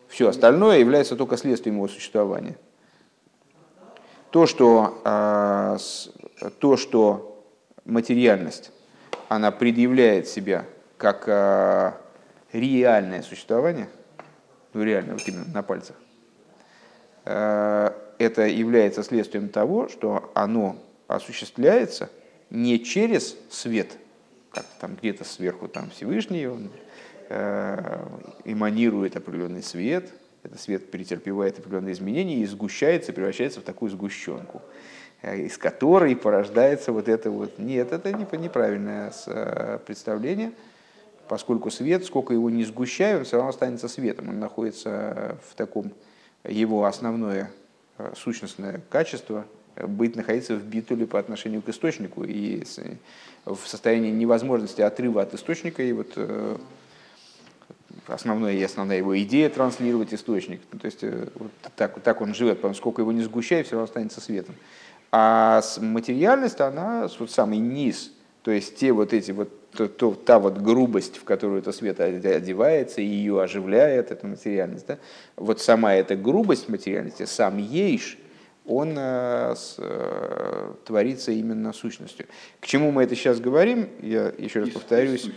Все 0.07 0.29
остальное 0.29 0.79
является 0.79 1.17
только 1.17 1.37
следствием 1.37 1.75
его 1.77 1.89
существования. 1.89 2.57
То, 4.31 4.47
что, 4.47 5.01
то, 6.61 6.77
что 6.77 7.45
материальность, 7.85 8.71
она 9.29 9.51
предъявляет 9.51 10.29
себя 10.29 10.65
как 10.97 11.99
реальное 12.53 13.23
существование, 13.23 13.89
ну 14.75 14.83
реально, 14.83 15.15
вот 15.15 15.27
именно 15.27 15.47
на 15.53 15.63
пальцах, 15.63 15.97
это 17.25 18.47
является 18.47 19.03
следствием 19.03 19.49
того, 19.49 19.89
что 19.89 20.31
оно 20.35 20.77
осуществляется 21.09 22.11
не 22.51 22.83
через 22.83 23.37
свет, 23.51 23.97
как 24.53 24.65
там 24.81 24.97
где-то 24.97 25.25
сверху 25.25 25.69
там 25.69 25.91
Всевышний, 25.91 26.47
он 26.47 26.71
э, 27.29 28.07
эманирует 28.45 29.17
определенный 29.17 29.63
свет, 29.63 30.13
этот 30.43 30.61
свет 30.61 30.91
претерпевает 30.91 31.59
определенные 31.59 31.95
изменения 31.95 32.37
и 32.37 32.47
сгущается, 32.47 33.13
превращается 33.13 33.61
в 33.61 33.65
такую 33.65 33.91
сгущенку, 33.91 34.63
э, 35.23 35.41
из 35.41 35.59
которой 35.59 36.15
порождается 36.15 36.93
вот 36.93 37.09
это 37.09 37.31
вот. 37.31 37.59
Нет, 37.59 37.93
это 37.93 38.13
неправильное 38.13 39.13
э, 39.27 39.79
представление, 39.85 40.53
поскольку 41.35 41.71
свет, 41.71 42.05
сколько 42.05 42.33
его 42.33 42.49
не 42.49 42.65
сгущаю, 42.65 43.19
он 43.19 43.25
все 43.25 43.37
равно 43.37 43.51
останется 43.51 43.89
светом. 43.89 44.29
Он 44.29 44.39
находится 44.39 45.37
в 45.51 45.55
таком, 45.55 45.93
его 46.45 46.85
основное 46.85 47.51
Э, 47.97 48.13
сущностное 48.17 48.81
качество 48.91 49.47
э, 49.77 49.87
быть 49.87 50.17
находиться 50.17 50.57
в 50.57 50.65
битуле 50.65 51.07
по 51.07 51.21
отношению 51.21 51.63
к 51.63 51.69
источнику 51.69 52.25
и 52.25 52.65
в 53.45 53.69
состоянии 53.69 54.11
невозможности 54.11 54.81
отрыва 54.81 55.23
от 55.23 55.33
источника 55.35 55.81
и 55.81 55.93
вот 55.93 56.09
э, 56.17 56.57
основная 58.09 58.55
и 58.55 58.63
основная 58.65 58.97
его 58.97 59.17
идея 59.23 59.49
транслировать 59.49 60.13
источник. 60.13 60.61
То 60.81 60.87
есть 60.87 61.03
вот 61.37 61.53
так, 61.77 62.01
так 62.01 62.21
он 62.21 62.35
живет, 62.35 62.57
потому 62.57 62.75
сколько 62.75 63.01
его 63.01 63.13
не 63.13 63.23
сгущай, 63.23 63.63
все 63.63 63.73
равно 63.73 63.85
останется 63.85 64.21
светом. 64.21 64.57
А 65.13 65.63
материальность, 65.81 66.61
она 66.61 67.09
вот 67.21 67.31
самый 67.31 67.59
низ, 67.59 68.11
то 68.43 68.51
есть 68.51 68.75
те 68.75 68.91
вот 68.91 69.13
эти 69.13 69.31
вот 69.31 69.64
то, 69.77 69.89
то, 69.89 70.15
та 70.15 70.39
вот 70.39 70.59
грубость, 70.59 71.17
в 71.17 71.25
которую 71.25 71.61
это 71.61 71.73
свет 71.73 72.01
одевается 72.01 73.01
и 73.01 73.07
ее 73.07 73.43
оживляет, 73.43 74.11
эта 74.11 74.27
материальность, 74.27 74.87
да? 74.87 74.99
вот 75.37 75.61
сама 75.61 75.95
эта 75.95 76.17
грубость 76.17 76.69
материальности, 76.69 77.25
сам 77.25 77.59
ейш, 77.59 78.19
он 78.67 78.95
э, 78.97 79.55
с, 79.57 79.77
э, 79.79 80.73
творится 80.85 81.33
именно 81.33 81.73
сущностью. 81.73 82.27
К 82.61 82.67
чему 82.67 82.91
мы 82.93 83.03
это 83.03 83.15
сейчас 83.15 83.39
говорим? 83.39 83.89
Я 84.01 84.33
еще 84.39 84.61
раз 84.61 84.69
из, 84.69 84.75
повторюсь. 84.75 85.31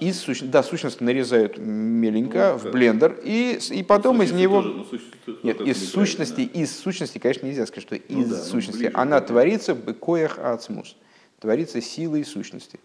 Из 0.00 0.18
сущности, 0.20 0.52
да, 0.52 0.62
сущность 0.62 1.00
нарезают 1.00 1.58
меленько 1.58 2.52
ну, 2.52 2.58
в 2.58 2.72
блендер, 2.72 3.18
и, 3.24 3.58
и 3.70 3.82
потом 3.82 4.22
из 4.22 4.30
него... 4.30 4.62
Тоже, 4.62 4.86
ну, 5.26 5.36
Нет, 5.42 5.60
из 5.60 5.90
сущности, 5.90 6.48
да. 6.52 6.60
из 6.60 6.78
сущности, 6.78 7.18
конечно, 7.18 7.46
нельзя 7.46 7.66
сказать, 7.66 7.88
что 7.88 7.98
ну, 8.08 8.20
из 8.20 8.28
да, 8.28 8.38
ну, 8.38 8.44
сущности. 8.44 8.90
Ну, 8.92 9.00
Она 9.00 9.20
творится 9.20 9.74
в 9.74 9.92
коях 9.94 10.38
ацмус, 10.38 10.96
творится 11.40 11.80
силой 11.80 12.24
сущности. 12.24 12.78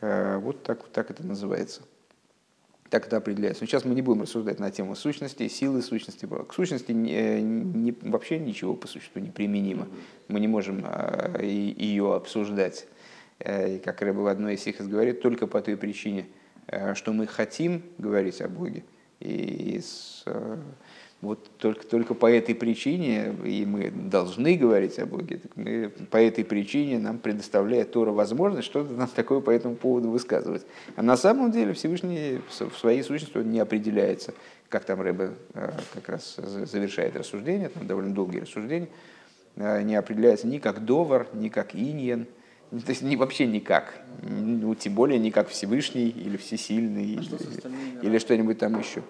Э, 0.00 0.38
вот 0.38 0.62
так, 0.62 0.88
так 0.88 1.10
это 1.10 1.26
называется. 1.26 1.82
Так 2.88 3.06
это 3.06 3.18
определяется. 3.18 3.62
Но 3.62 3.68
сейчас 3.68 3.84
мы 3.84 3.94
не 3.94 4.02
будем 4.02 4.22
рассуждать 4.22 4.58
на 4.58 4.70
тему 4.70 4.96
сущности, 4.96 5.46
силы 5.46 5.80
сущности. 5.80 6.26
К 6.26 6.52
сущности 6.52 6.90
не, 6.90 7.40
не, 7.40 7.92
вообще 8.02 8.38
ничего 8.38 8.74
по 8.74 8.88
существу 8.88 9.20
не 9.20 9.30
применимо. 9.30 9.86
Мы 10.26 10.40
не 10.40 10.48
можем 10.48 10.82
а, 10.84 11.40
ее 11.40 12.14
обсуждать. 12.14 12.86
Э, 13.38 13.76
и 13.76 13.78
как 13.78 14.02
Рэба 14.02 14.20
в 14.20 14.26
одной 14.26 14.54
из 14.54 14.66
их 14.66 14.80
говорит, 14.80 15.22
только 15.22 15.46
по 15.46 15.60
той 15.60 15.76
причине, 15.76 16.26
э, 16.66 16.94
что 16.94 17.12
мы 17.12 17.26
хотим 17.26 17.82
говорить 17.98 18.40
о 18.40 18.48
Боге. 18.48 18.82
И 19.20 19.80
с, 19.80 20.24
вот 21.20 21.50
только, 21.58 21.86
только 21.86 22.14
по 22.14 22.30
этой 22.30 22.54
причине, 22.54 23.34
и 23.44 23.66
мы 23.66 23.90
должны 23.90 24.56
говорить 24.56 24.98
о 24.98 25.04
Боге, 25.04 25.40
мы, 25.54 25.90
по 26.10 26.16
этой 26.16 26.44
причине 26.44 26.98
нам 26.98 27.18
предоставляет 27.18 27.92
Тора 27.92 28.10
возможность 28.10 28.66
что-то 28.66 28.94
нам 28.94 29.08
такое 29.08 29.40
по 29.40 29.50
этому 29.50 29.74
поводу 29.74 30.08
высказывать. 30.08 30.64
А 30.96 31.02
на 31.02 31.18
самом 31.18 31.52
деле 31.52 31.74
Всевышний 31.74 32.40
в 32.48 32.78
своей 32.78 33.02
сущности 33.02 33.36
он 33.36 33.50
не 33.50 33.60
определяется, 33.60 34.32
как 34.70 34.84
там 34.84 35.02
Рэбе 35.02 35.32
э, 35.52 35.72
как 35.92 36.08
раз 36.08 36.36
завершает 36.36 37.14
рассуждение, 37.16 37.68
там 37.68 37.86
довольно 37.86 38.14
долгие 38.14 38.40
рассуждения, 38.40 38.88
э, 39.56 39.82
не 39.82 39.96
определяется 39.96 40.46
ни 40.46 40.56
как 40.56 40.86
довар, 40.86 41.26
ни 41.34 41.50
как 41.50 41.74
иньен, 41.74 42.26
то 42.70 42.90
есть 42.90 43.02
не, 43.02 43.16
вообще 43.16 43.46
никак. 43.46 44.00
Ну, 44.22 44.74
тем 44.76 44.94
более 44.94 45.18
не 45.18 45.30
как 45.30 45.48
Всевышний 45.48 46.08
или 46.08 46.36
Всесильный, 46.36 47.02
а 47.02 47.06
или, 47.06 47.22
что 47.22 47.36
или 48.02 48.18
что-нибудь 48.18 48.58
там 48.58 48.78
еще. 48.78 49.02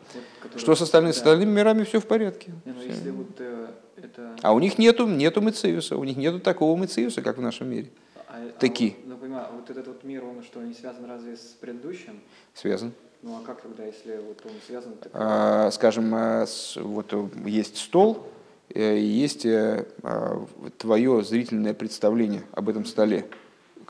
Вот, 0.43 0.59
что 0.59 0.75
с 0.75 0.81
остальными, 0.81 1.13
да. 1.13 1.15
с 1.15 1.19
остальными 1.19 1.51
мирами 1.51 1.85
все 1.85 2.01
в 2.01 2.07
порядке. 2.07 2.53
Не, 2.65 2.73
ну, 2.73 2.81
все. 2.81 3.13
Вот, 3.13 3.37
э, 3.39 3.69
это... 3.97 4.37
А 4.43 4.55
у 4.55 4.61
них 4.61 4.79
нету, 4.79 5.07
нету 5.07 5.41
Мециуса, 5.43 5.97
у 5.97 6.05
них 6.05 6.17
нету 6.17 6.41
такого 6.41 6.79
Мециуса, 6.81 7.21
как 7.21 7.37
в 7.37 7.43
нашем 7.43 7.69
мире. 7.69 7.91
А, 8.29 8.49
Такие. 8.59 8.93
А, 8.93 9.09
ну, 9.09 9.17
понимаю, 9.19 9.47
вот 9.53 9.69
этот 9.69 9.89
вот 9.89 10.05
мир, 10.05 10.25
он 10.25 10.43
что, 10.43 10.63
не 10.63 10.73
связан 10.73 11.05
разве 11.05 11.37
с 11.37 11.57
предыдущим? 11.61 12.21
Связан. 12.55 12.93
Ну 13.23 13.37
а 13.37 13.45
как 13.45 13.61
тогда, 13.61 13.85
если 13.85 14.17
вот 14.27 14.41
он 14.47 14.53
связан? 14.67 14.95
Так... 14.95 15.13
А, 15.13 15.71
скажем, 15.73 16.15
а, 16.15 16.47
вот 16.77 17.15
есть 17.45 17.77
стол, 17.77 18.27
э, 18.71 18.99
есть 18.99 19.45
э, 19.45 19.87
а, 20.03 20.47
твое 20.79 21.23
зрительное 21.23 21.75
представление 21.75 22.43
об 22.53 22.71
этом 22.71 22.87
столе. 22.87 23.27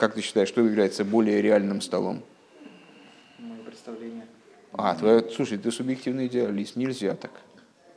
Как 0.01 0.15
ты 0.15 0.21
считаешь, 0.21 0.47
что 0.47 0.61
является 0.61 1.05
более 1.05 1.43
реальным 1.43 1.79
столом? 1.79 2.23
Мое 3.37 3.59
представление. 3.59 4.25
А, 4.73 4.95
твое, 4.95 5.29
слушай, 5.29 5.59
ты 5.59 5.71
субъективный 5.71 6.25
идеалист, 6.25 6.75
нельзя 6.75 7.13
так. 7.13 7.29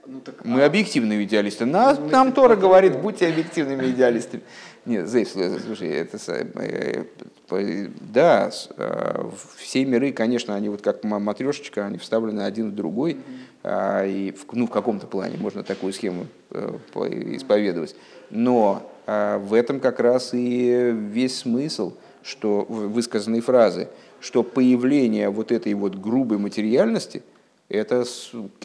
Ну, 0.07 0.21
так 0.21 0.45
Мы 0.45 0.63
а... 0.63 0.67
объективные 0.67 1.25
идеалисты. 1.25 1.65
Нас, 1.65 1.99
ну, 1.99 2.11
нам 2.11 2.35
Тора 2.35 2.57
говорит, 2.57 2.99
будьте 3.01 3.27
объективными 3.27 3.87
идеалистами. 3.87 4.43
Нет, 4.85 5.09
Зейф, 5.09 5.31
слушай, 5.31 5.89
это, 5.89 6.19
э, 6.29 7.87
да, 8.13 8.51
э, 8.77 9.31
все 9.57 9.85
миры, 9.87 10.13
конечно, 10.13 10.55
они 10.55 10.69
вот 10.69 10.83
как 10.83 11.05
матрешечка, 11.05 11.87
они 11.87 11.97
вставлены 11.97 12.43
один 12.43 12.73
в 12.73 12.75
другой. 12.75 13.17
И 13.65 14.35
в, 14.37 14.53
ну, 14.53 14.67
в 14.67 14.71
каком-то 14.71 15.07
плане 15.07 15.39
можно 15.39 15.63
такую 15.63 15.93
схему 15.93 16.27
исповедовать. 16.53 17.97
Но 18.31 18.91
а 19.07 19.39
в 19.39 19.55
этом 19.55 19.81
как 19.81 20.01
раз 20.01 20.31
и 20.33 20.93
весь 20.93 21.39
смысл 21.39 21.95
что, 22.25 22.65
высказанной 22.65 23.41
фразы, 23.41 23.89
что 24.19 24.43
появление 24.43 25.29
вот 25.29 25.53
этой 25.53 25.75
вот 25.75 25.95
грубой 25.97 26.39
материальности– 26.39 27.23
это 27.69 28.05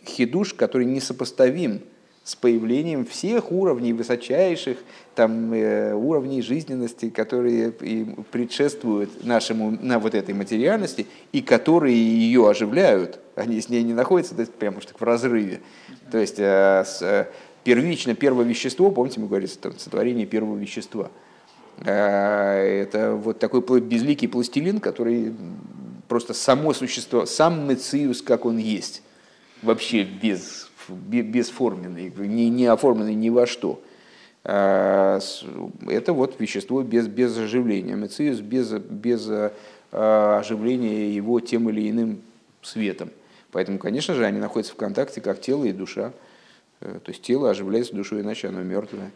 хидуш, 0.05 0.53
который 0.53 0.85
несопоставим 0.85 1.81
с 2.29 2.36
появлением 2.36 3.07
всех 3.07 3.51
уровней 3.51 3.91
высочайших 3.91 4.77
там, 5.15 5.51
э, 5.51 5.95
уровней 5.95 6.43
жизненности, 6.43 7.09
которые 7.09 7.74
и 7.81 8.05
предшествуют 8.31 9.25
нашему, 9.25 9.71
на 9.71 9.98
вот 9.98 10.13
этой 10.13 10.36
материальности 10.36 11.07
и 11.31 11.41
которые 11.41 11.98
ее 11.98 12.48
оживляют. 12.48 13.19
Они 13.33 13.59
с 13.59 13.67
ней 13.67 13.81
не 13.81 13.95
находятся 13.95 14.36
то 14.36 14.41
есть, 14.41 14.53
прямо 14.53 14.79
что 14.79 14.93
в 14.95 15.01
разрыве. 15.01 15.62
То 16.12 16.19
есть 16.19 16.36
э, 16.38 16.83
с, 16.86 17.27
первично 17.63 18.13
первое 18.13 18.45
вещество, 18.45 18.91
помните, 18.91 19.19
мы 19.19 19.27
говорили, 19.27 19.50
там, 19.50 19.79
сотворение 19.79 20.27
первого 20.27 20.55
вещества. 20.55 21.09
А, 21.83 22.62
это 22.63 23.15
вот 23.15 23.39
такой 23.39 23.81
безликий 23.81 24.27
пластилин, 24.27 24.79
который 24.79 25.33
просто 26.07 26.36
само 26.36 26.75
существо, 26.75 27.25
сам 27.25 27.67
мециус, 27.67 28.21
как 28.21 28.45
он 28.45 28.59
есть, 28.59 29.01
вообще 29.63 30.03
без, 30.03 30.68
бесформенный, 30.89 32.12
не, 32.17 32.50
не 32.50 32.65
оформленный 32.65 33.15
ни 33.15 33.29
во 33.29 33.46
что. 33.46 33.81
А, 34.43 35.19
это 35.88 36.13
вот 36.13 36.39
вещество 36.39 36.81
без, 36.84 37.08
без 37.08 37.38
оживления, 37.38 37.96
мециус 37.96 38.39
без, 38.39 38.72
без 38.72 39.27
а, 39.29 40.39
оживления 40.39 41.12
его 41.12 41.39
тем 41.39 41.69
или 41.69 41.89
иным 41.89 42.22
светом. 42.62 43.10
Поэтому, 43.51 43.79
конечно 43.79 44.13
же, 44.13 44.25
они 44.25 44.39
находятся 44.39 44.74
в 44.74 44.77
контакте 44.77 45.22
как 45.22 45.41
тело 45.41 45.65
и 45.65 45.72
душа. 45.72 46.13
Э, 46.81 47.00
то 47.03 47.12
есть 47.12 47.24
тело 47.24 47.50
оживляется 47.50 47.96
душой, 47.96 48.22
иначе 48.22 48.48
оно 48.48 48.62
мертвое. 48.62 49.12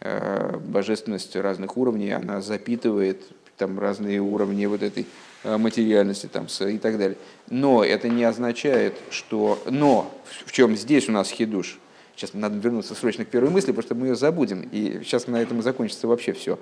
Э, 0.00 0.58
божественность 0.58 1.34
разных 1.36 1.76
уровней, 1.76 2.10
она 2.12 2.40
запитывает 2.40 3.22
там 3.56 3.78
разные 3.78 4.20
уровни 4.20 4.66
вот 4.66 4.82
этой 4.82 5.06
материальности 5.44 6.28
там, 6.32 6.46
и 6.46 6.78
так 6.78 6.98
далее. 6.98 7.16
Но 7.50 7.84
это 7.84 8.08
не 8.08 8.24
означает, 8.24 8.94
что... 9.10 9.62
Но 9.66 10.12
в 10.44 10.52
чем 10.52 10.76
здесь 10.76 11.08
у 11.08 11.12
нас 11.12 11.30
хидуш? 11.30 11.78
Сейчас 12.16 12.34
надо 12.34 12.56
вернуться 12.58 12.94
срочно 12.94 13.24
к 13.24 13.28
первой 13.28 13.50
мысли, 13.50 13.72
потому 13.72 13.82
что 13.82 13.94
мы 13.94 14.06
ее 14.08 14.16
забудем. 14.16 14.68
И 14.70 15.00
сейчас 15.02 15.26
на 15.26 15.40
этом 15.40 15.60
и 15.60 15.62
закончится 15.62 16.06
вообще 16.06 16.32
все. 16.32 16.58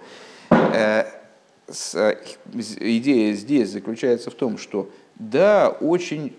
Идея 1.69 3.35
здесь 3.35 3.71
заключается 3.71 4.31
в 4.31 4.35
том, 4.35 4.59
что 4.59 4.91
да, 5.17 5.69
очень 5.69 6.35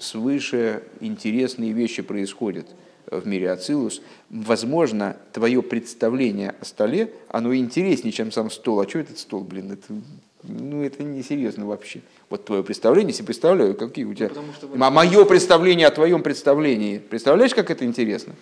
свыше 0.00 0.82
интересные 1.00 1.72
вещи 1.72 2.02
происходят– 2.02 2.66
в 3.10 3.26
мире 3.26 3.50
Ацилус, 3.50 4.02
возможно, 4.30 5.16
твое 5.32 5.62
представление 5.62 6.54
о 6.60 6.64
столе, 6.64 7.12
оно 7.28 7.54
интереснее, 7.54 8.12
чем 8.12 8.32
сам 8.32 8.50
стол. 8.50 8.80
А 8.80 8.88
что 8.88 8.98
этот 8.98 9.18
стол, 9.18 9.42
блин, 9.42 9.72
это, 9.72 9.94
ну, 10.42 10.82
это 10.82 11.02
несерьезно 11.02 11.66
вообще. 11.66 12.00
Вот 12.30 12.44
твое 12.44 12.62
представление, 12.62 13.10
если 13.10 13.22
представляю, 13.22 13.74
какие 13.74 14.04
у 14.04 14.14
тебя... 14.14 14.30
А 14.80 14.90
мое 14.90 15.24
представление 15.24 15.86
о 15.86 15.90
твоем 15.90 16.22
представлении, 16.22 16.98
представляешь, 16.98 17.54
как 17.54 17.70
это 17.70 17.84
интересно? 17.84 18.34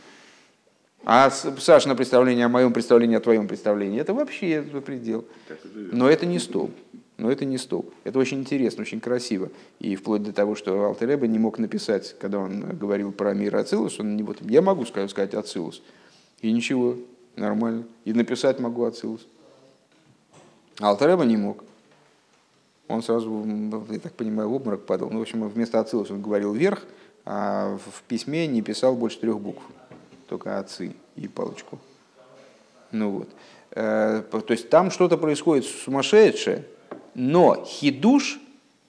А 1.07 1.31
Сашина 1.31 1.95
представление 1.95 2.47
о 2.47 2.49
моем 2.49 2.73
представлении, 2.73 3.17
о 3.17 3.21
твоем 3.21 3.47
представлении, 3.47 4.01
это 4.01 4.15
вообще 4.15 4.63
предел. 4.85 5.27
Но 5.75 6.09
это 6.09 6.25
не 6.25 6.39
столб. 6.39 6.71
Но 7.17 7.31
это 7.31 7.45
не 7.45 7.59
столб. 7.59 7.93
Это 8.03 8.19
очень 8.19 8.41
интересно, 8.41 8.83
очень 8.83 9.01
красиво. 9.01 9.51
И 9.79 9.95
вплоть 9.95 10.23
до 10.23 10.33
того, 10.33 10.57
что 10.57 10.87
Алтереба 10.87 11.27
не 11.27 11.39
мог 11.39 11.59
написать, 11.59 12.17
когда 12.19 12.41
он 12.41 12.77
говорил 12.77 13.13
про 13.13 13.35
мир 13.35 13.55
Ацилус, 13.55 14.01
он 14.01 14.17
не 14.17 14.25
вот, 14.25 14.39
я 14.41 14.63
могу 14.63 14.85
сказать, 14.85 15.11
сказать 15.11 15.35
Ацилус. 15.35 15.81
И 16.41 16.51
ничего, 16.51 16.97
нормально. 17.37 17.85
И 18.05 18.13
написать 18.13 18.59
могу 18.59 18.85
Ацилус. 18.85 19.27
Алтереба 20.81 21.25
не 21.25 21.37
мог. 21.37 21.63
Он 22.89 23.03
сразу, 23.03 23.47
я 23.91 23.99
так 24.01 24.13
понимаю, 24.13 24.49
в 24.49 24.55
обморок 24.55 24.85
падал. 24.85 25.09
Ну, 25.11 25.21
в 25.21 25.23
общем, 25.23 25.49
вместо 25.49 25.79
Ацилус 25.79 26.11
он 26.11 26.21
говорил 26.21 26.53
вверх, 26.53 26.85
а 27.25 27.79
в 27.79 28.03
письме 28.03 28.47
не 28.47 28.61
писал 28.61 28.97
больше 28.97 29.21
трех 29.21 29.41
букв. 29.41 29.63
Только 30.29 30.59
отцы 30.59 30.95
и 31.17 31.29
палочку. 31.29 31.79
Ну 32.91 33.11
вот. 33.11 33.29
Э, 33.71 34.23
то 34.31 34.53
есть 34.53 34.69
там 34.69 34.91
что-то 34.91 35.17
происходит 35.17 35.65
сумасшедшее, 35.65 36.65
но 37.15 37.65
хидуш 37.65 38.41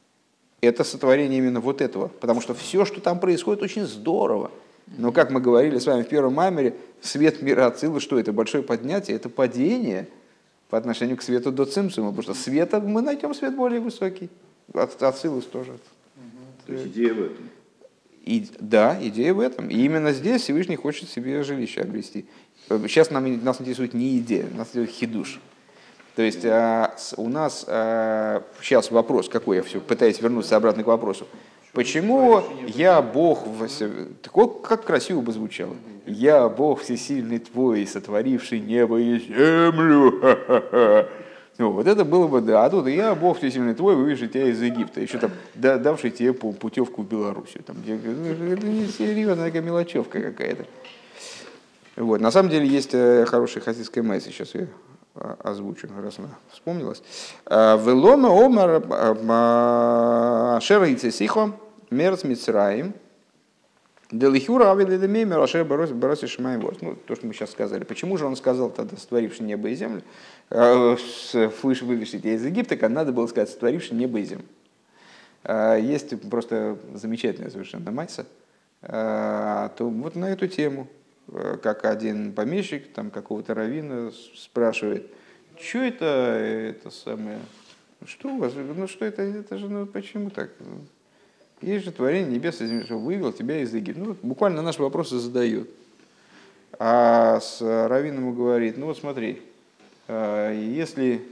–это 0.62 0.84
сотворение 0.84 1.38
именно 1.38 1.60
вот 1.60 1.82
этого. 1.82 2.08
Потому 2.08 2.41
что 2.41 2.53
все, 2.53 2.86
что 2.86 3.01
там 3.01 3.20
происходит, 3.20 3.62
очень 3.62 3.86
здорово. 3.86 4.51
Но, 4.98 5.12
как 5.12 5.32
мы 5.32 5.41
говорили 5.41 5.79
с 5.79 5.86
вами 5.86 6.03
в 6.03 6.08
первом 6.08 6.34
маймере, 6.34 6.75
свет 7.01 7.41
мира 7.41 7.67
Ацилы, 7.67 8.00
что 8.00 8.20
это? 8.20 8.32
Большое 8.34 8.63
поднятие, 8.63 9.17
это 9.17 9.29
падение 9.29 10.08
по 10.70 10.77
отношению 10.77 11.17
к 11.17 11.22
свету 11.22 11.51
до 11.51 11.65
Цимсума. 11.65 12.12
Потому 12.12 12.24
что 12.24 12.34
света 12.34 12.79
мы 12.79 13.01
найдем 13.01 13.34
свет 13.34 13.55
более 13.55 13.79
высокий. 13.79 14.29
Ацилус 14.74 15.46
тоже. 15.46 15.77
То 16.65 16.74
есть 16.74 16.88
идея 16.88 17.13
в 17.13 17.22
этом. 17.22 17.50
И, 18.24 18.48
да, 18.60 18.98
идея 19.01 19.34
в 19.34 19.39
этом. 19.39 19.70
И 19.70 19.77
именно 19.77 20.12
здесь 20.12 20.41
Всевышний 20.41 20.75
хочет 20.75 21.10
себе 21.10 21.44
жилище 21.44 21.82
обрести. 21.82 22.25
Сейчас 22.67 23.12
нам, 23.12 23.44
нас 23.44 23.62
интересует 23.62 23.94
не 23.94 24.17
идея, 24.17 24.48
нас 24.55 24.70
интересует 24.70 24.89
хидуш. 24.89 25.39
То 26.15 26.22
есть 26.22 26.45
а, 26.45 26.95
у 27.17 27.27
нас 27.27 27.65
а, 27.67 28.43
сейчас 28.62 28.89
вопрос 28.91 29.27
какой, 29.27 29.57
я 29.57 29.63
все 29.63 29.79
пытаюсь 29.79 30.22
вернуться 30.22 30.55
обратно 30.55 30.84
к 30.84 30.88
вопросу. 30.88 31.27
Почему 31.74 32.41
я 32.67 33.01
Бог, 33.01 33.39
такой, 34.22 34.50
как 34.63 34.86
красиво 34.86 35.19
бы 35.19 35.34
звучало, 35.34 35.75
я 36.05 36.48
Бог 36.48 36.81
всесильный 36.81 37.39
твой, 37.39 37.86
сотворивший 37.86 38.62
небо 38.62 38.98
и 38.98 39.19
землю, 39.19 41.10
Ну, 41.57 41.72
вот 41.72 41.88
это 41.88 42.03
было 42.03 42.27
бы, 42.27 42.41
да. 42.41 42.65
А 42.65 42.69
тут 42.69 42.88
я, 42.88 43.15
Бог 43.15 43.38
всесильный 43.38 43.74
твой, 43.75 43.95
вывезший 43.95 44.27
тебя 44.27 44.50
из 44.50 44.62
Египта. 44.62 45.00
Еще 45.00 45.17
там 45.17 45.31
давший 45.55 46.12
тебе 46.12 46.34
путевку 46.34 47.03
в 47.03 47.07
Белоруссию. 47.07 47.63
Там, 47.63 47.77
ну, 47.86 48.51
это 48.51 48.67
не 48.67 48.88
серьезная 48.88 49.45
такая 49.48 49.62
мелочевка 49.62 50.22
какая-то. 50.22 50.65
Вот. 51.95 52.19
На 52.19 52.29
самом 52.31 52.50
деле 52.50 52.67
есть 52.67 52.93
э, 52.93 53.25
хорошая 53.25 53.63
хасидская 53.63 54.03
майса, 54.03 54.31
сейчас 54.31 54.53
я 54.53 54.63
а, 54.63 54.67
озвучу, 55.15 55.88
раз 56.01 56.19
она 56.19 56.29
вспомнилась. 56.51 57.01
А, 57.45 57.77
Велома 57.77 58.29
омар 58.29 58.84
а, 58.89 60.60
шера 60.62 60.88
сихо 60.98 61.51
мерц 61.89 62.24
мицраим– 62.24 62.93
Делихюра 64.12 64.72
авилидемеймер 64.72 65.39
ашер 65.39 65.65
бароси 65.65 66.27
шимаем 66.27 66.62
ворс. 66.62 66.77
Ну, 66.81 66.95
то, 66.95 67.15
что 67.15 67.25
мы 67.25 67.34
сейчас 67.34 67.51
сказали. 67.51 67.84
Почему 67.84 68.17
же 68.17 68.25
он 68.25 68.36
сказал 68.36 68.69
тогда, 68.69 68.98
сотворивший 68.98 69.45
небо 69.45 69.69
и 69.69 69.75
землю, 69.75 70.03
э, 70.51 70.95
выше 71.63 71.86
вывешить 71.86 72.24
из 72.24 72.45
Египта, 72.45 72.77
когда 72.77 73.00
надо 73.00 73.12
было 73.12 73.25
сказать, 73.27 73.50
сотворивший 73.50 73.98
небо 73.98 74.19
и 74.19 74.24
землю. 74.24 74.45
Э, 75.43 75.79
есть 75.81 76.13
просто 76.29 76.77
замечательная 76.93 77.50
совершенно 77.50 77.91
майса, 77.91 78.27
э, 78.84 79.69
то 79.75 79.89
вот 79.89 80.15
на 80.15 80.29
эту 80.29 80.48
тему, 80.48 80.88
как 81.32 81.86
один 81.86 82.34
помещик, 82.34 82.94
там 82.94 83.10
какого-то 83.10 83.53
равина 83.53 84.12
спрашивает, 84.36 85.12
что 85.60 85.79
это, 85.79 86.05
это 86.05 86.90
самое, 86.92 87.40
что 88.05 88.29
у 88.29 88.38
вас, 88.38 88.53
ну 88.55 88.88
что 88.88 89.05
это, 89.05 89.22
это 89.22 89.57
же, 89.57 89.70
ну 89.70 89.85
почему 89.85 90.29
так? 90.29 90.51
Есть 91.61 91.85
же 91.85 91.92
творение 91.92 92.31
небес 92.31 92.61
и 92.61 92.81
что 92.83 93.00
вывел 93.00 93.31
тебя 93.31 93.59
из 93.61 93.74
Египта. 93.74 94.01
Ну, 94.01 94.18
буквально 94.22 94.61
наши 94.61 94.81
вопросы 94.81 95.18
задает. 95.18 95.70
А 96.77 97.40
с 97.40 97.61
Равином 97.61 98.35
говорит, 98.35 98.77
ну 98.77 98.88
вот 98.88 98.98
смотри, 98.98 99.42
а, 100.07 100.51
если 100.51 101.25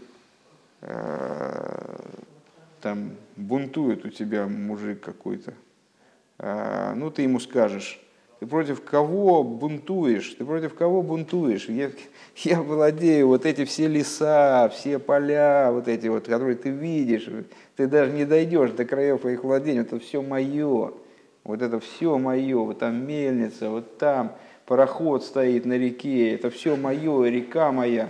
там 2.81 3.15
бунтует 3.35 4.05
у 4.05 4.09
тебя 4.09 4.47
мужик 4.47 5.01
какой-то, 5.01 5.53
ну 6.37 7.09
ты 7.09 7.21
ему 7.21 7.39
скажешь, 7.39 8.01
ты 8.43 8.47
против 8.47 8.83
кого 8.83 9.41
бунтуешь? 9.41 10.35
Ты 10.37 10.43
против 10.43 10.73
кого 10.73 11.01
бунтуешь? 11.01 11.69
Я, 11.69 11.91
я 12.35 12.61
владею 12.61 13.27
вот 13.27 13.45
эти 13.45 13.63
все 13.63 13.87
леса, 13.87 14.69
все 14.75 14.99
поля, 14.99 15.71
вот 15.71 15.87
эти 15.87 16.07
вот, 16.07 16.25
которые 16.25 16.57
ты 16.57 16.69
видишь. 16.69 17.29
Ты 17.77 17.87
даже 17.87 18.11
не 18.11 18.25
дойдешь 18.25 18.71
до 18.71 18.83
краев 18.83 19.21
твоих 19.21 19.45
владений. 19.45 19.79
Это 19.79 19.97
все 19.97 20.21
мое. 20.21 20.91
Вот 21.45 21.61
это 21.61 21.79
все 21.79 22.17
мое. 22.17 22.57
Вот 22.57 22.79
там 22.79 23.07
мельница, 23.07 23.69
вот 23.69 23.97
там 23.97 24.35
пароход 24.65 25.23
стоит 25.23 25.63
на 25.63 25.77
реке. 25.77 26.35
Это 26.35 26.49
все 26.49 26.75
мое, 26.75 27.29
река 27.29 27.71
моя. 27.71 28.09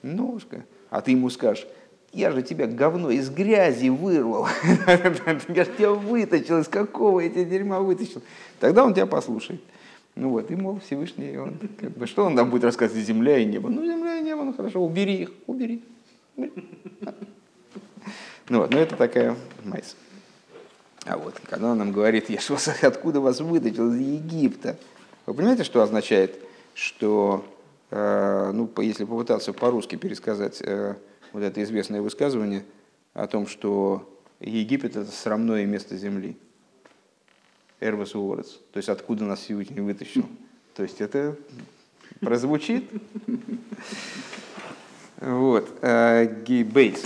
Ну, 0.00 0.40
а 0.88 1.02
ты 1.02 1.10
ему 1.10 1.28
скажешь, 1.28 1.66
я 2.12 2.30
же 2.30 2.42
тебя 2.42 2.66
говно 2.66 3.10
из 3.10 3.30
грязи 3.30 3.88
вырвал. 3.88 4.46
Я 4.86 5.64
же 5.64 5.70
тебя 5.76 5.90
вытащил, 5.92 6.58
из 6.58 6.68
какого 6.68 7.20
я 7.20 7.30
тебя 7.30 7.44
дерьма 7.44 7.80
вытащил. 7.80 8.22
Тогда 8.60 8.84
он 8.84 8.92
тебя 8.92 9.06
послушает. 9.06 9.62
Ну 10.14 10.28
вот, 10.28 10.50
и, 10.50 10.54
мол, 10.54 10.78
Всевышний, 10.80 11.38
он, 11.38 11.56
как 11.80 11.92
бы, 11.92 12.06
что 12.06 12.26
он 12.26 12.34
нам 12.34 12.50
будет 12.50 12.64
рассказывать, 12.64 13.02
земля 13.02 13.38
и 13.38 13.46
небо? 13.46 13.70
Ну, 13.70 13.82
земля 13.82 14.18
и 14.18 14.22
небо, 14.22 14.44
ну 14.44 14.52
хорошо, 14.52 14.84
убери 14.84 15.22
их, 15.22 15.30
убери. 15.46 15.82
Ну 16.36 16.50
вот, 18.58 18.70
ну 18.70 18.78
это 18.78 18.96
такая 18.96 19.34
майс. 19.64 19.96
А 21.06 21.16
вот, 21.16 21.40
когда 21.48 21.72
он 21.72 21.78
нам 21.78 21.92
говорит, 21.92 22.28
я 22.28 22.40
вас 22.50 22.68
откуда 22.82 23.20
вас 23.20 23.40
вытащил, 23.40 23.90
из 23.90 24.00
Египта. 24.00 24.76
Вы 25.24 25.32
понимаете, 25.32 25.64
что 25.64 25.80
означает, 25.80 26.38
что, 26.74 27.42
э, 27.90 28.50
ну, 28.52 28.70
если 28.82 29.04
попытаться 29.04 29.54
по-русски 29.54 29.96
пересказать 29.96 30.60
э, 30.60 30.96
вот 31.32 31.42
это 31.42 31.62
известное 31.62 32.02
высказывание 32.02 32.64
о 33.14 33.26
том, 33.26 33.46
что 33.46 34.08
Египет– 34.40 34.96
это 34.96 35.10
срамное 35.10 35.64
место 35.66 35.96
земли. 35.96 36.36
Эрвас 37.80 38.14
Уорец. 38.14 38.60
То 38.72 38.78
есть 38.78 38.88
откуда 38.88 39.24
нас 39.24 39.40
Всевышний 39.40 39.80
вытащил. 39.80 40.26
То 40.74 40.82
есть 40.82 41.00
это 41.00 41.36
прозвучит. 42.20 42.84
Вот. 45.20 45.68
Э, 45.82 46.42
Гейбейтс. 46.44 47.04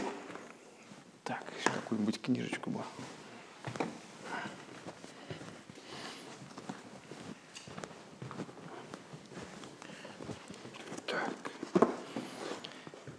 Так, 1.24 1.44
какую-нибудь 1.64 2.20
книжечку 2.20 2.70
бы. 2.70 2.80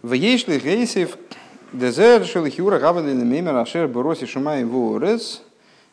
В 0.00 0.12
Ейшли 0.12 0.58
Гейсев 0.60 1.18
Дезер 1.72 2.24
Шелихюра 2.24 2.78
Гавали 2.78 3.12
Мемер 3.14 3.56
Ашер 3.56 3.88
Бороси 3.88 4.26
Шумай 4.26 4.64
Ворес 4.64 5.42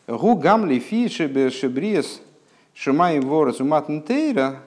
Гу 0.08 0.36
гамли 0.36 0.78
фи 0.78 1.10
шебриес 1.10 2.22
шумай 2.76 3.20
ворос 3.20 3.60
уматн 3.60 4.02
тейра, 4.02 4.60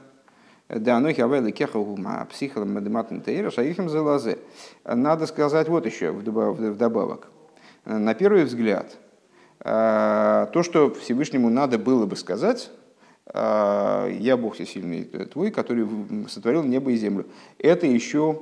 да 0.69 0.97
оно 0.97 1.15
хавели 1.15 1.53
кеха 1.53 1.79
гума 1.79 2.27
психолом 2.29 2.75
матн 2.93 3.21
тейра 3.21 3.53
шаихим 3.53 3.89
залазе. 3.89 4.39
Надо 4.85 5.27
сказать 5.27 5.69
вот 5.69 5.87
еще 5.87 6.11
вдобавок. 6.11 7.29
На 7.85 8.15
первый 8.15 8.43
взгляд, 8.43 8.97
то, 9.61 10.63
что 10.65 10.93
Всевышнему 10.95 11.49
надо 11.49 11.79
было 11.79 12.05
бы 12.07 12.17
сказать, 12.17 12.71
я 13.33 14.37
Бог 14.37 14.55
всесильный 14.55 15.05
твой, 15.05 15.53
который 15.53 15.87
сотворил 16.29 16.65
небо 16.65 16.91
и 16.91 16.97
землю. 16.97 17.27
Это 17.59 17.87
еще 17.87 18.41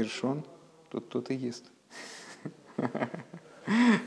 Гершон, 0.00 0.44
тут 0.90 1.04
кто-то 1.06 1.34
ест. 1.34 1.64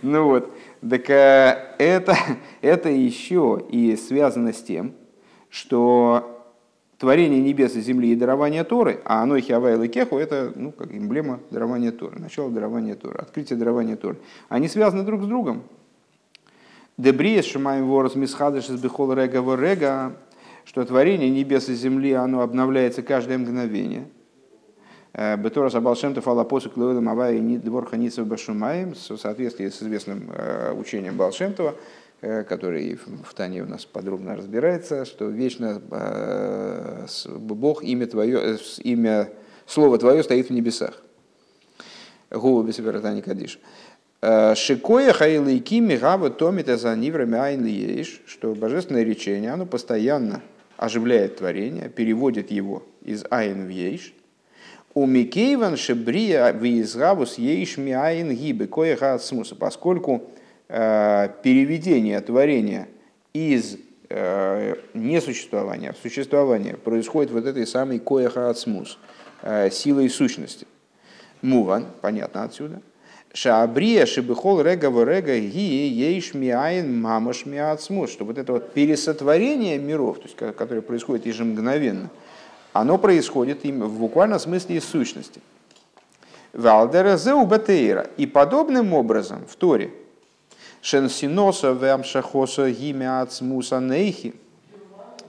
Ну 0.01 0.25
вот, 0.25 0.51
так 0.81 1.09
э, 1.09 1.75
это, 1.77 2.17
это 2.61 2.89
еще 2.89 3.63
и 3.69 3.95
связано 3.95 4.51
с 4.51 4.61
тем, 4.61 4.93
что 5.49 6.43
творение 6.97 7.39
небес 7.39 7.75
и 7.75 7.81
земли 7.81 8.11
и 8.11 8.15
дарование 8.15 8.65
Торы, 8.65 8.99
а 9.05 9.23
оно 9.23 9.39
Хиавай 9.39 9.85
и 9.85 9.87
Кеху, 9.87 10.17
это 10.17 10.51
ну, 10.55 10.73
как 10.73 10.91
эмблема 10.91 11.39
дарования 11.49 11.93
Торы, 11.93 12.19
начало 12.19 12.51
дарования 12.51 12.95
Торы, 12.95 13.19
открытие 13.19 13.57
дарования 13.57 13.95
Торы. 13.95 14.17
Они 14.49 14.67
связаны 14.67 15.03
друг 15.03 15.21
с 15.21 15.27
другом. 15.27 15.63
Дебриес 16.97 17.45
шумаем 17.45 17.87
ворос 17.87 18.15
мисхадыш 18.15 18.69
из 18.69 18.81
бихол 18.81 19.13
рега 19.13 19.39
рега, 19.55 20.17
что 20.65 20.83
творение 20.83 21.29
небес 21.29 21.69
и 21.69 21.73
земли, 21.75 22.11
оно 22.11 22.41
обновляется 22.41 23.01
каждое 23.01 23.37
мгновение– 23.37 24.09
Э, 25.13 25.37
Бетора 25.37 25.69
Сабалшемтов 25.69 26.27
Аллапосу 26.27 26.69
Клоэлем 26.69 27.07
Авай 27.07 27.39
Нид 27.39 27.63
Двор 27.63 27.85
Ханицев 27.85 28.25
Башумаем 28.25 28.93
в 28.93 29.17
соответствии 29.17 29.69
с 29.69 29.81
известным 29.81 30.31
э, 30.33 30.73
учением 30.73 31.17
Балшемтова, 31.17 31.75
который 32.21 32.95
в 32.95 33.33
Тане 33.33 33.63
у 33.63 33.65
нас 33.65 33.83
подробно 33.83 34.37
разбирается, 34.37 35.03
что 35.03 35.25
вечно 35.25 35.81
Бог, 37.27 37.83
имя 37.83 38.07
твое, 38.07 38.57
имя, 38.79 39.29
слово 39.65 39.97
твое 39.97 40.23
стоит 40.23 40.47
в 40.47 40.53
небесах. 40.53 41.03
Губа 42.31 42.65
Бесибератани 42.65 43.19
Кадиш. 43.19 43.59
Шикоя 44.21 45.11
хайлайки 45.11 45.81
мигава 45.81 46.29
томита 46.29 46.77
за 46.77 46.95
ниврами 46.95 47.37
айн 47.37 48.05
что 48.25 48.55
божественное 48.55 49.03
речение, 49.03 49.51
оно 49.51 49.65
постоянно 49.65 50.41
оживляет 50.77 51.35
творение, 51.35 51.89
переводит 51.89 52.51
его 52.51 52.83
из 53.01 53.25
айн 53.29 53.65
в 53.65 53.69
ейш. 53.69 54.13
У 54.95 55.05
Микейван 55.05 55.75
шебрия 55.77 56.51
визгавус 56.51 57.37
ейш 57.37 57.77
ми 57.77 57.93
айн 57.93 58.31
гибы 58.31 58.67
коя 58.67 59.17
смуса, 59.19 59.55
поскольку 59.55 60.23
э, 60.69 61.29
переведение 61.41 62.21
творения 62.21 62.87
из 63.33 63.77
э, 64.09 64.75
несуществования 64.93 65.93
в 65.93 65.97
существование 65.97 66.77
происходит 66.77 67.31
вот 67.31 67.45
этой 67.45 67.65
самой 67.65 67.99
коя 67.99 68.53
смус, 68.53 68.99
э, 69.41 69.71
силой 69.71 70.09
сущности. 70.09 70.67
Муван, 71.41 71.87
понятно 72.01 72.43
отсюда– 72.43 72.81
Шаабрия 73.35 74.05
шибихол 74.05 74.61
рега 74.61 74.89
рега 75.03 75.39
ги 75.39 75.87
ейш 75.87 76.35
миаин 76.35 77.01
мамаш 77.01 77.47
миацмус, 77.47 78.11
что 78.11 78.25
вот 78.25 78.37
это 78.37 78.53
вот 78.53 78.73
пересотворение 78.73 79.79
миров, 79.79 80.17
то 80.17 80.25
есть, 80.25 80.35
которое 80.55 80.81
происходит 80.81 81.25
ежемгновенно, 81.25 82.11
оно 82.73 82.97
происходит 82.97 83.63
им 83.65 83.83
в 83.83 83.99
буквальном 83.99 84.39
смысле 84.39 84.77
из 84.77 84.85
сущности. 84.85 85.41
Валдера 86.53 87.17
зеубатейра. 87.17 88.07
И 88.17 88.25
подобным 88.25 88.93
образом 88.93 89.45
в 89.47 89.55
Торе 89.55 89.91
Шенсиноса 90.81 91.71
вямшахоса 91.71 92.69
гимиацмуса 92.69 93.79
нейхи, 93.79 94.33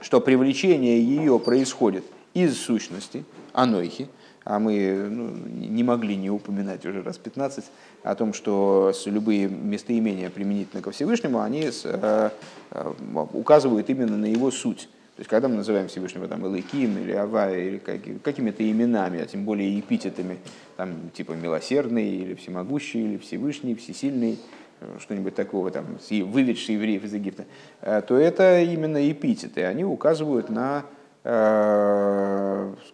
что 0.01 0.19
привлечение 0.19 1.01
ее 1.01 1.39
происходит 1.39 2.03
из 2.33 2.59
сущности, 2.59 3.23
анойхи, 3.53 4.09
а 4.43 4.59
мы 4.59 5.07
ну, 5.09 5.29
не 5.47 5.83
могли 5.83 6.15
не 6.15 6.29
упоминать 6.29 6.85
уже 6.85 7.01
раз 7.01 7.17
15 7.17 7.63
о 8.03 8.15
том, 8.15 8.33
что 8.33 8.91
любые 9.05 9.47
местоимения 9.47 10.29
применительно 10.29 10.83
ко 10.83 10.91
Всевышнему, 10.91 11.41
они 11.41 11.71
э, 11.83 12.29
э, 12.71 12.93
указывают 13.33 13.89
именно 13.89 14.17
на 14.17 14.25
его 14.25 14.51
суть. 14.51 14.89
То 15.15 15.21
есть, 15.21 15.29
когда 15.29 15.47
мы 15.47 15.55
называем 15.55 15.87
Всевышнего 15.87 16.27
там, 16.27 16.45
Элыким 16.45 16.97
или 16.97 17.13
Авая, 17.13 17.57
или 17.63 17.77
какими-то 17.77 18.69
именами, 18.69 19.21
а 19.21 19.25
тем 19.25 19.45
более 19.45 19.79
эпитетами, 19.79 20.39
там, 20.75 21.09
типа 21.13 21.31
милосердный, 21.31 22.09
или 22.09 22.33
всемогущий, 22.33 23.01
или 23.01 23.17
Всевышний, 23.17 23.75
всесильный, 23.75 24.37
э, 24.81 24.97
что-нибудь 24.99 25.33
такого, 25.33 25.71
там, 25.71 25.97
выведший 26.09 26.75
евреев 26.75 27.05
из 27.05 27.13
Египта, 27.13 27.45
то 27.81 28.17
это 28.17 28.59
именно 28.61 29.09
эпитеты. 29.09 29.63
Они 29.63 29.85
указывают 29.85 30.49
на 30.49 30.83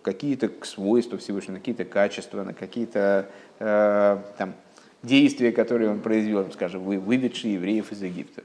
какие-то 0.03 0.49
свойства 0.62 1.17
Всевышнего, 1.17 1.55
на 1.55 1.60
какие-то 1.60 1.84
качества, 1.84 2.43
на 2.43 2.53
какие-то 2.53 3.29
там, 3.60 4.53
действия, 5.03 5.51
которые 5.51 5.89
он 5.89 5.99
произвел, 5.99 6.49
скажем, 6.51 6.84
выведший 6.84 7.53
евреев 7.53 7.91
из 7.91 8.01
Египта. 8.01 8.43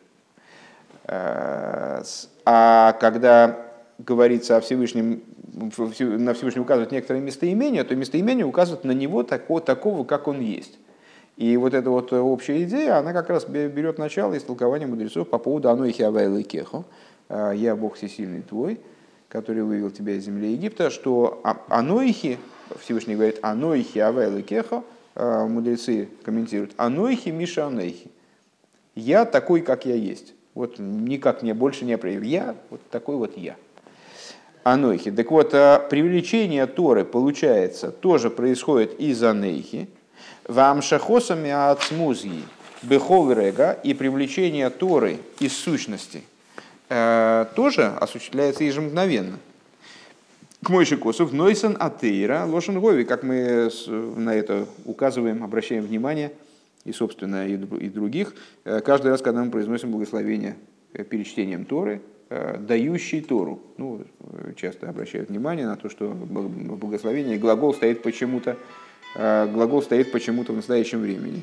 Э, 1.04 2.02
а 2.44 2.92
когда 2.94 3.65
говорится 3.98 4.56
о 4.56 4.60
Всевышнем, 4.60 5.22
на 5.52 6.34
Всевышнем 6.34 6.62
указывают 6.62 6.92
некоторые 6.92 7.22
местоимения, 7.22 7.84
то 7.84 7.94
местоимение 7.94 8.44
указывает 8.44 8.84
на 8.84 8.92
него 8.92 9.22
такого, 9.22 9.60
такого, 9.60 10.04
как 10.04 10.28
он 10.28 10.40
есть. 10.40 10.78
И 11.36 11.56
вот 11.56 11.74
эта 11.74 11.90
вот 11.90 12.12
общая 12.12 12.62
идея, 12.64 12.98
она 12.98 13.12
как 13.12 13.28
раз 13.28 13.46
берет 13.46 13.98
начало 13.98 14.34
из 14.34 14.42
толкования 14.42 14.86
мудрецов 14.86 15.28
по 15.28 15.38
поводу 15.38 15.68
«Аной 15.70 15.92
хиавай 15.92 16.42
кехо», 16.42 16.84
«Э, 17.28 17.52
«Я 17.54 17.76
Бог 17.76 17.96
всесильный 17.96 18.42
твой», 18.42 18.80
который 19.28 19.62
вывел 19.62 19.90
тебя 19.90 20.14
из 20.14 20.24
земли 20.24 20.52
Египта, 20.52 20.90
что 20.90 21.40
«А, 21.44 21.58
«Анойхи», 21.68 22.38
Всевышний 22.80 23.14
говорит 23.14 23.38
«Анойхи 23.42 23.98
авай 23.98 24.42
кехо», 24.42 24.82
Э, 25.18 25.46
мудрецы 25.46 26.10
комментируют, 26.24 26.74
анойхи 26.76 27.30
миша 27.30 27.66
анойхи. 27.66 28.10
Я 28.94 29.24
такой, 29.24 29.62
как 29.62 29.86
я 29.86 29.94
есть. 29.94 30.34
Вот 30.52 30.78
никак 30.78 31.42
мне 31.42 31.54
больше 31.54 31.86
не 31.86 31.96
проявил. 31.96 32.22
Я 32.22 32.54
вот 32.68 32.82
такой 32.90 33.16
вот 33.16 33.34
я. 33.38 33.56
Анойхи. 34.66 35.12
Так 35.12 35.30
вот, 35.30 35.54
э, 35.54 35.80
привлечение 35.88 36.66
Торы, 36.66 37.04
получается, 37.04 37.92
тоже 37.92 38.30
происходит 38.30 38.98
из 38.98 39.22
анейхи. 39.22 39.88
Вам 40.48 40.82
шахосами 40.82 41.50
ацмузги 41.50 42.42
бехол 42.82 43.30
рега 43.30 43.78
и 43.84 43.94
привлечение 43.94 44.68
Торы 44.70 45.20
из 45.38 45.56
сущности 45.56 46.24
э, 46.88 47.46
тоже 47.54 47.86
осуществляется 48.00 48.64
ежемгновенно 48.64 49.38
к 50.64 50.68
Мойши 50.68 50.96
Косов, 50.96 51.32
Нойсон 51.32 51.76
Атеира, 51.78 52.44
Лошен 52.44 52.80
Гови, 52.80 53.04
как 53.04 53.22
мы 53.22 53.70
на 54.16 54.34
это 54.34 54.66
указываем, 54.84 55.44
обращаем 55.44 55.84
внимание, 55.84 56.32
и, 56.84 56.90
собственно, 56.90 57.46
и 57.46 57.56
других, 57.88 58.34
э, 58.64 58.80
каждый 58.80 59.12
раз, 59.12 59.22
когда 59.22 59.44
мы 59.44 59.52
произносим 59.52 59.92
благословение 59.92 60.56
э, 60.92 61.04
перед 61.04 61.24
чтением 61.24 61.66
Торы, 61.66 62.02
дающий 62.28 63.20
Тору. 63.20 63.60
Ну, 63.76 64.04
часто 64.56 64.88
обращают 64.88 65.30
внимание 65.30 65.66
на 65.66 65.76
то, 65.76 65.88
что 65.88 66.08
в 66.08 66.76
благословении 66.78 67.36
глагол 67.36 67.74
стоит 67.74 68.02
почему-то, 68.02 68.56
глагол 69.14 69.82
стоит 69.82 70.12
почему-то 70.12 70.52
в 70.52 70.56
настоящем 70.56 71.00
времени. 71.00 71.42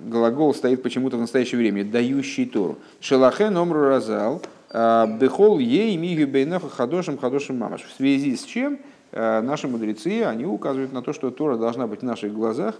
Глагол 0.00 0.54
стоит 0.54 0.82
почему-то 0.82 1.16
в 1.16 1.20
настоящем 1.20 1.58
времени, 1.58 1.82
дающий 1.82 2.46
Тору. 2.46 2.78
Шелахен 3.00 3.56
омру 3.56 3.80
разал– 3.80 4.42
Бехол 4.70 5.58
ей 5.58 5.96
миги 5.96 6.24
бейнеха 6.24 6.68
хадошим 6.68 7.16
хадошим 7.16 7.56
мамаш. 7.56 7.84
В 7.84 7.96
связи 7.96 8.36
с 8.36 8.44
чем 8.44 8.78
наши 9.12 9.66
мудрецы, 9.66 10.24
они 10.24 10.44
указывают 10.44 10.92
на 10.92 11.00
то, 11.00 11.14
что 11.14 11.30
Тора 11.30 11.56
должна 11.56 11.86
быть 11.86 12.00
в 12.00 12.04
наших 12.04 12.34
глазах 12.34 12.74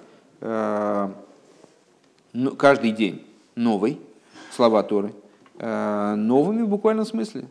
ну, 2.35 2.51
каждый 2.57 2.93
день 2.93 3.27
новой, 3.55 3.99
слова 4.51 4.83
Торы, 4.83 5.13
новыми 5.59 6.63
в 6.63 6.69
буквальном 6.69 7.05
смысле. 7.05 7.45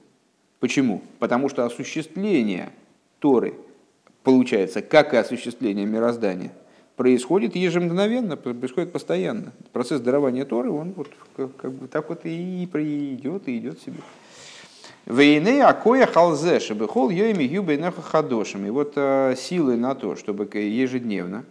Почему? 0.59 1.01
Потому 1.19 1.49
что 1.49 1.65
осуществление 1.65 2.69
Торы 3.19 3.53
получается, 4.27 4.81
как 4.81 5.13
и 5.13 5.17
осуществление 5.17 5.85
мироздания, 5.85 6.51
происходит 6.97 7.55
ежемгновенно, 7.55 8.35
происходит 8.35 8.91
постоянно. 8.91 9.53
Процесс 9.71 10.01
дарования 10.01 10.43
Торы, 10.43 10.69
он 10.69 10.91
вот 10.97 11.07
как 11.35 11.71
бы 11.71 11.87
так 11.87 12.09
вот 12.09 12.25
и 12.25 12.65
идет, 12.65 13.47
и 13.47 13.57
идет 13.57 13.79
себе. 13.81 13.99
Вейне 15.05 15.63
акоя 15.63 16.05
халзе, 16.05 16.59
хол 16.59 17.09
йоими 17.09 17.43
юбей 17.43 17.81
хадошим. 17.81 18.65
И 18.65 18.69
вот 18.69 18.93
э, 18.97 19.35
силы 19.37 19.77
на 19.77 19.95
то, 19.95 20.17
чтобы 20.17 20.49
ежедневно 20.53 21.45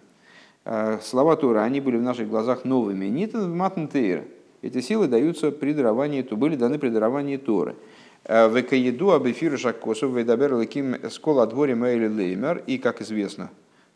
э, 0.67 0.99
слова 1.03 1.37
Тора, 1.37 1.61
они 1.61 1.81
были 1.81 1.97
в 1.97 2.03
наших 2.03 2.29
глазах 2.29 2.67
новыми. 2.67 3.07
Нитан 3.07 3.57
матнтейра. 3.57 4.25
Эти 4.67 4.81
силы 4.81 5.09
даются 5.09 5.51
при 5.51 5.73
даровании, 5.73 6.23
то 6.23 6.37
были 6.37 6.57
даны 6.57 6.79
при 6.79 6.89
даровании 6.89 7.37
Торы. 7.37 7.77
Э, 8.25 8.49
Векаеду 8.49 9.13
об 9.13 9.27
эфиру 9.27 9.59
Шакосов, 9.59 10.13
Вейдабер 10.13 10.55
Лаким 10.55 10.97
Скола 11.11 11.45
Адворе 11.45 11.75
Мэйли 11.75 12.09
Леймер. 12.09 12.63
И, 12.67 12.79
как 12.79 13.03
известно, 13.03 13.51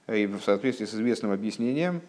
и 0.09 0.27
в 0.27 0.41
соответствии 0.41 0.87
с 0.87 0.95
известным 0.95 1.33
объяснением 1.33 2.01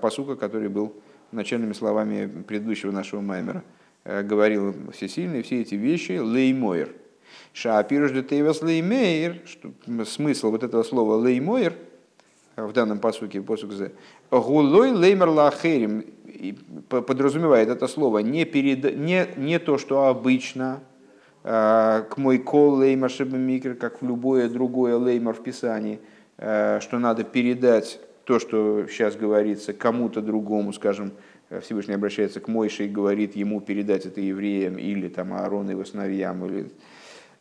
посука, 0.00 0.36
который 0.36 0.68
был 0.68 0.92
начальными 1.32 1.72
словами 1.72 2.30
предыдущего 2.46 2.90
нашего 2.90 3.20
Маймера– 3.20 3.62
Э, 4.04 4.22
говорил 4.22 4.74
всесильный, 4.92 5.42
все 5.42 5.62
эти 5.62 5.76
вещи 5.76 6.12
леймойр. 6.12 6.94
Шаапируш 7.54 8.12
де 8.12 8.22
тейвас 8.22 8.60
леймейр, 8.60 9.40
смысл 10.06 10.50
вот 10.50 10.62
этого 10.62 10.82
слова 10.82 11.16
леймойр 11.16 11.74
в 12.56 12.72
данном 12.72 12.98
посуке, 12.98 13.40
посук 13.40 13.72
зе, 13.72 13.92
гулой 14.30 14.92
леймер 14.92 15.28
лахерим, 15.30 16.04
подразумевает 16.88 17.68
это 17.68 17.86
слово 17.86 18.18
не, 18.18 18.44
перед, 18.44 18.96
не, 18.96 19.26
не 19.36 19.58
то, 19.58 19.78
что 19.78 20.06
обычно, 20.06 20.80
э, 21.42 22.04
к 22.08 22.16
мой 22.16 22.38
кол 22.38 22.76
леймер 22.76 23.10
микр, 23.32 23.74
как 23.74 24.02
в 24.02 24.06
любое 24.06 24.48
другое 24.48 24.96
леймер 24.96 25.34
в 25.34 25.42
Писании, 25.42 26.00
э, 26.38 26.80
что 26.80 26.98
надо 26.98 27.24
передать 27.24 28.00
то, 28.24 28.38
что 28.38 28.86
сейчас 28.88 29.16
говорится, 29.16 29.72
кому-то 29.72 30.20
другому, 30.20 30.72
скажем, 30.72 31.12
Всевышний 31.60 31.94
обращается 31.94 32.40
к 32.40 32.48
Мойше 32.48 32.86
и 32.86 32.88
говорит 32.88 33.36
ему 33.36 33.60
передать 33.60 34.06
это 34.06 34.20
евреям 34.20 34.78
или 34.78 35.08
там 35.08 35.32
Аарону 35.34 35.70
его 35.70 35.84
сыновьям, 35.84 36.44
или 36.46 36.70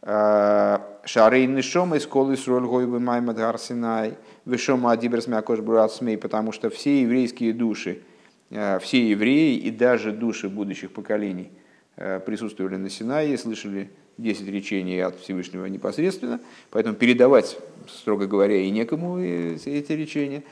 э, 0.02 0.78
Шарейн 1.06 1.56
Нишом 1.56 1.96
из 1.96 2.06
Колы 2.06 2.38
Сроль 2.38 2.68
Гойбы 2.68 3.00
Маймад 3.00 3.38
Гарсинай, 3.38 4.16
Вишома 4.46 4.92
Адиберс 4.92 5.28
Мякош 5.28 5.60
Смей, 5.92 6.18
потому 6.18 6.52
что 6.52 6.70
все 6.70 7.02
еврейские 7.02 7.54
души, 7.54 8.02
все 8.50 9.10
евреи 9.10 9.58
и 9.58 9.72
даже 9.72 10.12
души 10.12 10.50
будущих 10.50 10.92
поколений 10.92 11.52
присутствовали 11.96 12.76
на 12.76 12.90
Синае, 12.90 13.38
слышали 13.38 13.90
10 14.18 14.48
речений 14.48 15.00
от 15.00 15.20
Всевышнего 15.20 15.66
непосредственно, 15.66 16.40
поэтому 16.70 16.96
передавать, 16.96 17.58
строго 17.88 18.28
говоря, 18.28 18.58
и 18.58 18.70
некому 18.70 19.20
эти 19.20 19.92
речения. 19.92 20.44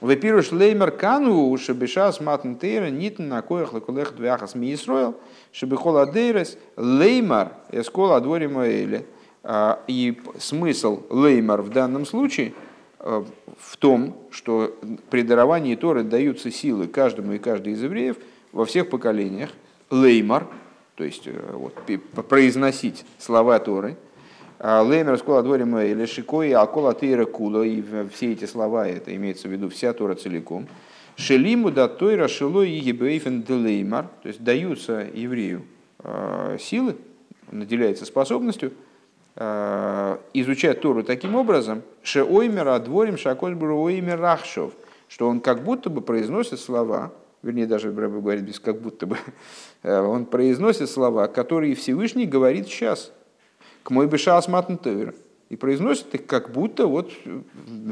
Вепируш 0.00 0.50
леймер 0.52 0.92
кану, 0.92 1.54
шебеша 1.58 2.10
сматн 2.12 2.54
тейра, 2.54 2.88
нитн 2.88 3.28
на 3.28 3.42
коях 3.42 3.74
лакулех 3.74 4.16
двяхас 4.16 4.54
ми 4.54 4.72
Исроил, 4.72 5.14
шебехол 5.52 5.98
адейрес, 5.98 6.56
леймар, 6.78 7.52
эскол 7.70 8.12
адворим 8.12 8.62
или. 8.62 9.06
И 9.86 10.18
смысл 10.38 11.02
леймар 11.10 11.60
в 11.60 11.70
данном 11.70 12.06
случае 12.06 12.48
э, 12.48 12.52
в 13.02 13.76
том, 13.78 14.16
что 14.30 14.76
при 15.08 15.22
даровании 15.22 15.74
Торы 15.74 16.02
даются 16.02 16.50
силы 16.50 16.86
каждому 16.86 17.32
и 17.32 17.38
каждой 17.38 17.72
из 17.72 17.82
евреев 17.82 18.16
во 18.52 18.64
всех 18.64 18.90
поколениях. 18.90 19.50
Леймар, 19.90 20.46
то 20.94 21.04
есть 21.04 21.26
э, 21.26 21.32
вот, 21.52 21.74
произносить 22.28 23.04
слова 23.18 23.58
Торы– 23.58 23.96
а, 24.62 24.82
Леймер 24.82 25.16
скола 25.16 25.42
дворим 25.42 25.78
или 25.78 26.04
шикой, 26.04 26.52
акола 26.52 26.92
тейра 26.92 27.24
кула, 27.24 27.62
и 27.62 27.82
все 28.12 28.32
эти 28.32 28.44
слова, 28.44 28.86
это 28.86 29.16
имеется 29.16 29.48
в 29.48 29.50
виду 29.50 29.70
вся 29.70 29.94
Тора 29.94 30.14
целиком. 30.14 30.68
Шелиму 31.16 31.70
да 31.70 31.88
тойра 31.88 32.28
шило 32.28 32.60
и 32.60 32.72
ебейфен 32.72 33.42
делеймар, 33.42 34.08
то 34.22 34.28
есть 34.28 34.44
даются 34.44 35.08
еврею 35.14 35.62
а, 36.00 36.58
силы, 36.58 36.96
наделяется 37.50 38.04
способностью 38.04 38.72
изучать 40.34 40.80
Тору 40.82 41.02
таким 41.02 41.34
образом, 41.34 41.82
ше 42.02 42.22
оймер 42.22 42.78
дворим 42.80 43.16
шакольбру 43.16 43.80
оймер 43.80 44.20
рахшов, 44.20 44.72
что 45.08 45.28
он 45.28 45.40
как 45.40 45.64
будто 45.64 45.88
бы 45.88 46.02
произносит 46.02 46.60
слова, 46.60 47.12
вернее 47.42 47.66
даже 47.66 47.90
Брэбе 47.90 48.20
говорит 48.20 48.44
без 48.44 48.60
как 48.60 48.80
будто 48.80 49.06
бы, 49.06 49.16
он 49.82 50.26
произносит 50.26 50.90
слова, 50.90 51.26
которые 51.26 51.74
Всевышний 51.74 52.26
говорит 52.26 52.66
сейчас– 52.68 53.12
к 53.82 53.90
мой 53.90 54.06
бешас 54.06 54.48
матнтевер. 54.48 55.14
И 55.48 55.56
произносит 55.56 56.14
их 56.14 56.26
как 56.26 56.52
будто, 56.52 56.86
вот, 56.86 57.10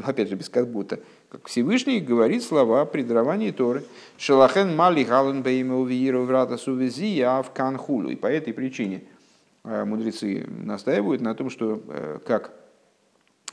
опять 0.05 0.29
же, 0.29 0.35
без 0.35 0.47
как 0.47 0.69
будто, 0.69 1.01
как 1.29 1.47
Всевышний 1.47 1.99
говорит 1.99 2.41
слова 2.41 2.85
при 2.85 3.03
даровании 3.03 3.51
Торы. 3.51 3.83
Шелахен 4.17 4.73
мали 4.77 5.03
гален 5.03 5.43
бейме 5.43 5.73
увииру 5.73 6.23
врата 6.23 6.57
сувези 6.57 7.21
в 7.21 7.51
канхулу. 7.53 8.11
И 8.11 8.15
по 8.15 8.27
этой 8.27 8.53
причине 8.53 9.01
э, 9.01 9.18
мудрецы 9.63 10.45
настаивают 10.47 11.21
на 11.21 11.35
том, 11.35 11.49
что 11.49 11.81
э, 11.87 12.19
как 12.25 12.53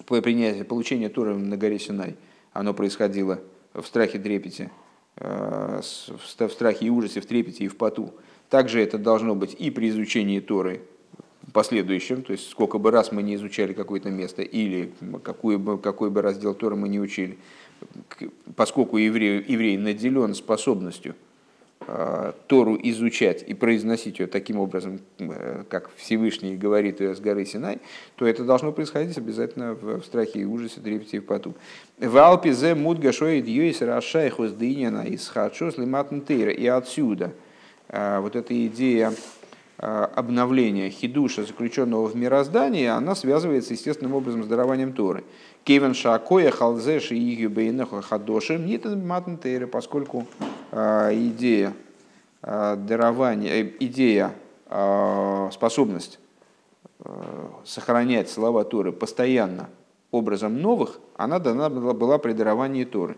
по 0.07 0.21
принятию, 0.21 0.65
получение 0.65 1.09
Торы 1.09 1.37
на 1.37 1.57
горе 1.57 1.79
Синай, 1.79 2.17
оно 2.53 2.75
происходило 2.75 3.41
в 3.75 3.85
страхе 3.85 4.19
трепете, 4.19 4.71
э, 5.17 5.81
в 5.81 6.51
страхе 6.51 6.87
и 6.87 6.91
ужасе, 6.91 7.21
в 7.21 7.27
трепете 7.27 7.65
и 7.65 7.69
в 7.69 7.77
поту. 7.77 8.15
Также 8.51 8.81
это 8.81 8.99
должно 8.99 9.35
быть 9.35 9.55
и 9.59 9.71
при 9.71 9.89
изучении 9.89 10.41
Торы 10.41 10.83
последующем, 11.53 12.23
то 12.23 12.33
есть 12.33 12.51
сколько 12.51 12.79
бы 12.79 12.91
раз 12.91 13.13
мы 13.13 13.23
не 13.23 13.35
изучали 13.37 13.73
какое-то 13.73 14.11
место 14.11 14.43
или 14.43 14.93
какой 15.23 15.57
бы, 15.57 15.79
какой 15.79 16.11
бы 16.11 16.21
раздел 16.21 16.55
Тора 16.55 16.75
мы 16.75 16.89
не 16.89 17.01
учили, 17.01 17.39
поскольку 18.57 18.99
еврей, 18.99 19.45
еврей 19.47 19.77
наделен 19.79 20.35
способностью 20.35 21.15
э, 21.15 21.26
Тору 22.47 22.79
изучать 22.83 23.45
и 23.47 23.55
произносить 23.55 24.19
ее 24.19 24.27
таким 24.27 24.59
образом, 24.59 25.01
э, 25.19 25.65
как 25.69 25.91
Всевышний 25.97 26.57
говорит 26.57 27.01
ее 27.01 27.15
с 27.15 27.21
горы 27.21 27.45
Синай, 27.45 27.79
то 28.17 28.27
это 28.27 28.45
должно 28.45 28.73
происходить 28.73 29.17
обязательно 29.17 29.75
в, 29.75 30.03
страхе 30.03 30.41
и 30.41 30.45
ужасе, 30.45 30.81
трепете 30.81 31.19
и 31.19 31.21
в 31.21 31.25
поту. 31.25 31.55
В 31.99 32.17
Алпе 32.17 32.53
зе 32.53 32.75
мудга 32.75 33.13
шоид 33.13 33.47
юис 33.47 33.83
рашайхус 33.83 34.53
дыняна 34.53 35.03
из 35.07 35.29
хадшос 35.29 35.79
лиматн 35.79 36.19
И 36.19 36.67
отсюда 36.67 37.33
э, 37.89 38.21
вот 38.21 38.37
эта 38.37 38.67
идея 38.67 39.13
Э, 39.79 40.09
обновления 40.15 40.89
хидуша, 40.89 41.45
заключенного 41.45 42.07
в 42.07 42.17
мироздании, 42.17 42.87
она 42.87 43.15
связывается 43.15 43.75
естественным 43.75 44.15
образом 44.15 44.43
с 44.43 44.47
дарованием 44.47 44.95
Торы. 44.95 45.23
Кевен 45.65 45.93
шакоя 45.93 46.51
халзеш 46.51 47.13
и 47.13 47.35
игю 47.35 47.51
бейнеха 47.51 48.01
хадошем 48.01 48.65
нитен 48.65 49.07
поскольку 49.71 50.27
э, 50.41 50.45
идея 50.73 51.73
э, 52.43 52.77
дарования, 52.77 53.73
идея, 53.81 54.33
способность 55.53 56.19
сохранять 57.65 58.29
слова 58.29 58.65
Торы 58.65 58.91
постоянно 58.91 59.69
образом 60.11 60.61
новых, 60.61 60.99
она 61.17 61.39
дана 61.39 61.69
была 61.71 62.19
при 62.19 62.33
даровании 62.33 62.85
Торы. 62.85 63.17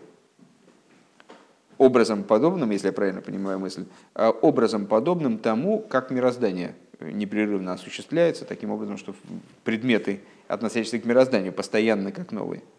Образом 1.77 2.23
подобным, 2.23 2.71
если 2.71 2.87
я 2.87 2.93
правильно 2.93 3.21
понимаю 3.21 3.57
мысль, 3.57 3.85
а, 4.13 4.31
образом 4.31 4.85
подобным 4.85 5.39
тому, 5.39 5.79
как 5.79 6.11
мироздание 6.11 6.75
непрерывно 6.99 7.73
осуществляется, 7.73 8.43
таким 8.43 8.71
образом, 8.71 8.97
что 8.97 9.15
предметы, 9.63 10.19
относящиеся 10.49 10.99
к 10.99 11.05
мирозданию, 11.05 11.53
постоянно 11.53 12.11
как 12.11 12.31
новые– 12.31 12.61